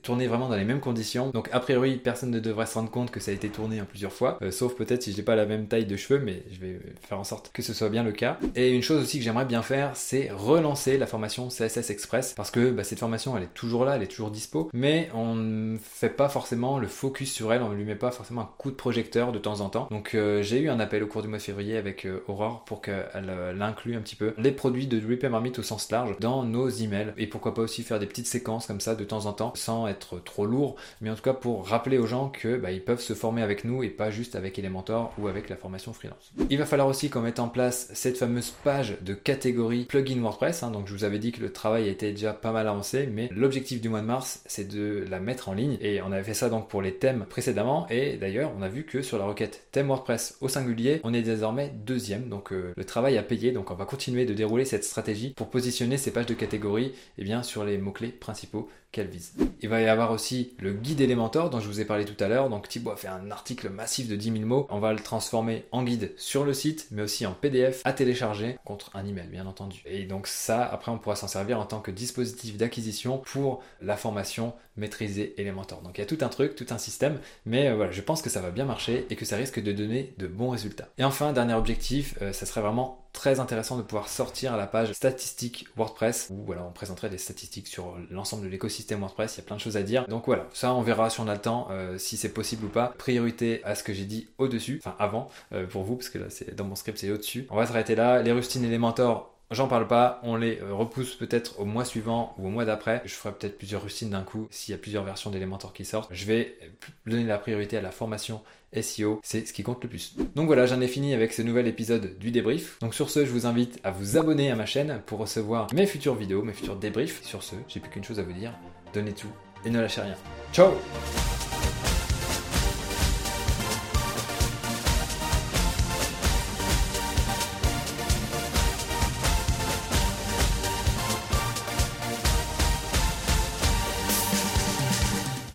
tourner 0.03 0.27
vraiment 0.27 0.49
dans 0.49 0.55
les 0.55 0.65
mêmes 0.65 0.79
conditions. 0.79 1.29
Donc 1.29 1.49
a 1.51 1.59
priori, 1.59 1.97
personne 1.97 2.31
ne 2.31 2.39
devrait 2.39 2.65
se 2.65 2.75
rendre 2.75 2.91
compte 2.91 3.11
que 3.11 3.19
ça 3.19 3.31
a 3.31 3.33
été 3.33 3.49
tourné 3.49 3.81
en 3.81 3.85
plusieurs 3.85 4.13
fois, 4.13 4.37
euh, 4.41 4.51
sauf 4.51 4.75
peut-être 4.75 5.03
si 5.03 5.13
j'ai 5.13 5.23
pas 5.23 5.35
la 5.35 5.45
même 5.45 5.67
taille 5.67 5.85
de 5.85 5.95
cheveux, 5.95 6.19
mais 6.19 6.43
je 6.51 6.59
vais 6.59 6.79
faire 7.07 7.19
en 7.19 7.23
sorte 7.23 7.51
que 7.53 7.61
ce 7.61 7.73
soit 7.73 7.89
bien 7.89 8.03
le 8.03 8.11
cas. 8.11 8.37
Et 8.55 8.71
une 8.71 8.83
chose 8.83 9.01
aussi 9.01 9.17
que 9.17 9.23
j'aimerais 9.23 9.45
bien 9.45 9.61
faire, 9.61 9.95
c'est 9.95 10.29
relancer 10.31 10.97
la 10.97 11.07
formation 11.07 11.47
CSS 11.47 11.89
Express 11.89 12.33
parce 12.35 12.51
que 12.51 12.71
bah, 12.71 12.83
cette 12.83 12.99
formation 12.99 13.35
elle 13.37 13.43
est 13.43 13.53
toujours 13.53 13.85
là, 13.85 13.95
elle 13.95 14.03
est 14.03 14.07
toujours 14.07 14.31
dispo, 14.31 14.69
mais 14.73 15.09
on 15.13 15.35
ne 15.35 15.77
fait 15.77 16.09
pas 16.09 16.29
forcément 16.29 16.77
le 16.79 16.87
focus 16.87 17.31
sur 17.31 17.53
elle, 17.53 17.61
on 17.61 17.69
ne 17.69 17.75
lui 17.75 17.85
met 17.85 17.95
pas 17.95 18.11
forcément 18.11 18.41
un 18.41 18.49
coup 18.57 18.71
de 18.71 18.75
projecteur 18.75 19.31
de 19.31 19.39
temps 19.39 19.61
en 19.61 19.69
temps. 19.69 19.87
Donc 19.89 20.15
euh, 20.15 20.41
j'ai 20.43 20.59
eu 20.59 20.69
un 20.69 20.79
appel 20.79 21.03
au 21.03 21.07
cours 21.07 21.21
du 21.21 21.27
mois 21.27 21.37
de 21.37 21.43
février 21.43 21.77
avec 21.77 22.05
euh, 22.05 22.23
Aurore 22.27 22.63
pour 22.65 22.81
qu'elle 22.81 23.07
euh, 23.15 23.59
inclue 23.61 23.95
un 23.95 24.01
petit 24.01 24.15
peu 24.15 24.33
les 24.37 24.51
produits 24.51 24.87
de 24.87 25.01
Repair 25.09 25.29
Marmite 25.29 25.59
au 25.59 25.63
sens 25.63 25.89
large 25.91 26.17
dans 26.19 26.43
nos 26.43 26.67
emails 26.69 27.13
et 27.17 27.27
pourquoi 27.27 27.53
pas 27.53 27.61
aussi 27.61 27.83
faire 27.83 27.99
des 27.99 28.05
petites 28.05 28.27
séquences 28.27 28.67
comme 28.67 28.81
ça 28.81 28.95
de 28.95 29.03
temps 29.03 29.25
en 29.25 29.33
temps 29.33 29.53
sans 29.55 29.87
être 29.93 30.19
trop 30.19 30.45
lourd, 30.45 30.75
mais 31.01 31.09
en 31.09 31.15
tout 31.15 31.21
cas 31.21 31.33
pour 31.33 31.67
rappeler 31.67 31.97
aux 31.97 32.07
gens 32.07 32.29
que 32.29 32.57
bah, 32.57 32.71
ils 32.71 32.83
peuvent 32.83 33.01
se 33.01 33.13
former 33.13 33.41
avec 33.41 33.63
nous 33.63 33.83
et 33.83 33.89
pas 33.89 34.11
juste 34.11 34.35
avec 34.35 34.59
Elementor 34.59 35.13
ou 35.17 35.27
avec 35.27 35.49
la 35.49 35.55
formation 35.55 35.93
freelance. 35.93 36.33
Il 36.49 36.57
va 36.57 36.65
falloir 36.65 36.87
aussi 36.87 37.09
qu'on 37.09 37.21
mette 37.21 37.39
en 37.39 37.47
place 37.47 37.89
cette 37.93 38.17
fameuse 38.17 38.51
page 38.63 38.97
de 39.01 39.13
catégorie 39.13 39.85
plugin 39.85 40.21
WordPress. 40.21 40.63
Hein. 40.63 40.71
donc 40.71 40.87
je 40.87 40.93
vous 40.93 41.03
avais 41.03 41.19
dit 41.19 41.31
que 41.31 41.41
le 41.41 41.51
travail 41.51 41.87
était 41.87 42.11
déjà 42.11 42.33
pas 42.33 42.51
mal 42.51 42.67
avancé, 42.67 43.07
mais 43.11 43.29
l'objectif 43.31 43.81
du 43.81 43.89
mois 43.89 44.01
de 44.01 44.05
mars, 44.05 44.41
c'est 44.45 44.67
de 44.67 45.05
la 45.09 45.19
mettre 45.19 45.49
en 45.49 45.53
ligne. 45.53 45.77
Et 45.81 46.01
on 46.01 46.11
avait 46.11 46.23
fait 46.23 46.33
ça 46.33 46.49
donc 46.49 46.67
pour 46.67 46.81
les 46.81 46.95
thèmes 46.95 47.25
précédemment. 47.29 47.87
Et 47.89 48.17
d'ailleurs, 48.17 48.51
on 48.57 48.61
a 48.61 48.69
vu 48.69 48.83
que 48.83 49.01
sur 49.01 49.17
la 49.17 49.25
requête 49.25 49.67
thème 49.71 49.87
WordPress 49.87 50.37
au 50.41 50.49
singulier, 50.49 50.99
on 51.03 51.13
est 51.13 51.21
désormais 51.21 51.71
deuxième. 51.73 52.29
Donc 52.29 52.51
euh, 52.51 52.73
le 52.75 52.85
travail 52.85 53.17
a 53.17 53.23
payé. 53.23 53.51
Donc 53.51 53.71
on 53.71 53.75
va 53.75 53.85
continuer 53.85 54.25
de 54.25 54.33
dérouler 54.33 54.65
cette 54.65 54.83
stratégie 54.83 55.33
pour 55.35 55.49
positionner 55.49 55.97
ces 55.97 56.11
pages 56.11 56.25
de 56.25 56.33
catégorie 56.33 56.85
et 56.85 56.93
eh 57.19 57.23
bien, 57.23 57.43
sur 57.43 57.63
les 57.63 57.77
mots-clés 57.77 58.09
principaux 58.09 58.69
qu'elle 58.91 59.07
vise. 59.07 59.33
Il 59.61 59.69
va 59.69 59.81
avoir 59.87 60.11
aussi 60.11 60.53
le 60.59 60.73
guide 60.73 61.01
Elementor 61.01 61.49
dont 61.49 61.59
je 61.59 61.67
vous 61.67 61.79
ai 61.79 61.85
parlé 61.85 62.05
tout 62.05 62.21
à 62.23 62.27
l'heure. 62.27 62.49
Donc 62.49 62.67
Thibaut 62.67 62.91
a 62.91 62.95
fait 62.95 63.07
un 63.07 63.31
article 63.31 63.69
massif 63.69 64.07
de 64.07 64.15
10 64.15 64.31
000 64.31 64.45
mots. 64.45 64.67
On 64.69 64.79
va 64.79 64.93
le 64.93 64.99
transformer 64.99 65.65
en 65.71 65.83
guide 65.83 66.13
sur 66.17 66.43
le 66.43 66.53
site, 66.53 66.87
mais 66.91 67.01
aussi 67.01 67.25
en 67.25 67.33
PDF 67.33 67.81
à 67.83 67.93
télécharger 67.93 68.57
contre 68.65 68.91
un 68.95 69.05
email, 69.05 69.27
bien 69.27 69.45
entendu. 69.45 69.81
Et 69.85 70.05
donc 70.05 70.27
ça, 70.27 70.63
après, 70.63 70.91
on 70.91 70.97
pourra 70.97 71.15
s'en 71.15 71.27
servir 71.27 71.59
en 71.59 71.65
tant 71.65 71.79
que 71.79 71.91
dispositif 71.91 72.57
d'acquisition 72.57 73.17
pour 73.17 73.61
la 73.81 73.97
formation 73.97 74.53
maîtriser 74.77 75.39
Elementor. 75.39 75.81
Donc 75.81 75.97
il 75.97 76.01
y 76.01 76.03
a 76.03 76.07
tout 76.07 76.17
un 76.21 76.29
truc, 76.29 76.55
tout 76.55 76.65
un 76.71 76.77
système, 76.77 77.19
mais 77.45 77.67
euh, 77.67 77.75
voilà, 77.75 77.91
je 77.91 78.01
pense 78.01 78.21
que 78.21 78.29
ça 78.29 78.41
va 78.41 78.51
bien 78.51 78.65
marcher 78.65 79.05
et 79.09 79.15
que 79.15 79.25
ça 79.25 79.35
risque 79.35 79.61
de 79.61 79.71
donner 79.71 80.13
de 80.17 80.27
bons 80.27 80.49
résultats. 80.49 80.89
Et 80.97 81.03
enfin, 81.03 81.33
dernier 81.33 81.53
objectif, 81.53 82.15
euh, 82.21 82.33
ça 82.33 82.45
serait 82.45 82.61
vraiment 82.61 82.99
très 83.13 83.39
intéressant 83.39 83.77
de 83.77 83.83
pouvoir 83.83 84.09
sortir 84.09 84.57
la 84.57 84.65
page 84.65 84.91
statistiques 84.93 85.67
WordPress 85.77 86.29
où 86.31 86.43
voilà, 86.45 86.63
on 86.63 86.71
présenterait 86.71 87.11
des 87.11 87.19
statistiques 87.19 87.67
sur 87.67 87.95
l'ensemble 88.09 88.43
de 88.43 88.49
l'écosystème 88.49 89.01
WordPress. 89.01 89.35
Il 89.35 89.41
y 89.41 89.43
a 89.43 89.45
plein 89.45 89.55
de 89.55 89.61
choses 89.61 89.77
à 89.77 89.83
dire. 89.83 90.07
Donc 90.07 90.25
voilà, 90.25 90.47
ça 90.53 90.73
on 90.73 90.81
verra 90.81 91.11
si 91.11 91.19
on 91.19 91.27
a 91.27 91.33
le 91.33 91.41
temps, 91.41 91.67
euh, 91.69 91.99
si 91.99 92.17
c'est 92.17 92.33
possible 92.33 92.65
ou 92.65 92.69
pas. 92.69 92.93
Priorité 92.97 93.63
à 93.63 93.75
ce 93.75 93.83
que 93.83 93.93
j'ai 93.93 94.05
dit 94.05 94.29
au-dessus, 94.39 94.81
enfin 94.83 94.95
avant 94.97 95.29
pour 95.69 95.83
vous, 95.83 95.95
parce 95.95 96.09
que 96.09 96.17
là 96.17 96.25
c'est 96.29 96.55
dans 96.55 96.65
mon 96.65 96.75
script 96.75 96.97
c'est 96.97 97.11
au-dessus. 97.11 97.45
On 97.51 97.57
va 97.57 97.67
s'arrêter 97.67 97.95
là. 97.95 98.23
Les 98.23 98.31
rustines 98.31 98.77
mentors, 98.77 99.32
J'en 99.51 99.67
parle 99.67 99.87
pas, 99.87 100.19
on 100.23 100.35
les 100.35 100.59
euh, 100.61 100.73
repousse 100.73 101.15
peut-être 101.15 101.59
au 101.59 101.65
mois 101.65 101.85
suivant 101.85 102.33
ou 102.37 102.47
au 102.47 102.49
mois 102.49 102.65
d'après. 102.65 103.01
Je 103.05 103.13
ferai 103.13 103.33
peut-être 103.33 103.57
plusieurs 103.57 103.83
rustines 103.83 104.09
d'un 104.09 104.23
coup 104.23 104.47
s'il 104.49 104.71
y 104.71 104.75
a 104.75 104.79
plusieurs 104.79 105.03
versions 105.03 105.29
d'Elementor 105.29 105.73
qui 105.73 105.85
sortent. 105.85 106.09
Je 106.11 106.25
vais 106.25 106.57
donner 107.05 107.25
la 107.25 107.37
priorité 107.37 107.77
à 107.77 107.81
la 107.81 107.91
formation 107.91 108.41
SEO, 108.81 109.19
c'est 109.23 109.47
ce 109.47 109.53
qui 109.53 109.61
compte 109.63 109.83
le 109.83 109.89
plus. 109.89 110.15
Donc 110.35 110.47
voilà, 110.47 110.65
j'en 110.65 110.81
ai 110.81 110.87
fini 110.87 111.13
avec 111.13 111.33
ce 111.33 111.41
nouvel 111.41 111.67
épisode 111.67 112.17
du 112.17 112.31
débrief. 112.31 112.79
Donc 112.79 112.95
sur 112.95 113.09
ce, 113.09 113.25
je 113.25 113.31
vous 113.31 113.45
invite 113.45 113.79
à 113.83 113.91
vous 113.91 114.17
abonner 114.17 114.49
à 114.49 114.55
ma 114.55 114.65
chaîne 114.65 115.01
pour 115.05 115.19
recevoir 115.19 115.67
mes 115.73 115.85
futures 115.85 116.15
vidéos, 116.15 116.41
mes 116.41 116.53
futurs 116.53 116.75
débriefs. 116.75 117.23
Sur 117.23 117.43
ce, 117.43 117.55
j'ai 117.67 117.79
plus 117.79 117.91
qu'une 117.91 118.03
chose 118.03 118.19
à 118.19 118.23
vous 118.23 118.33
dire, 118.33 118.53
donnez 118.93 119.13
tout 119.13 119.31
et 119.65 119.69
ne 119.69 119.79
lâchez 119.79 120.01
rien. 120.01 120.15
Ciao 120.51 120.71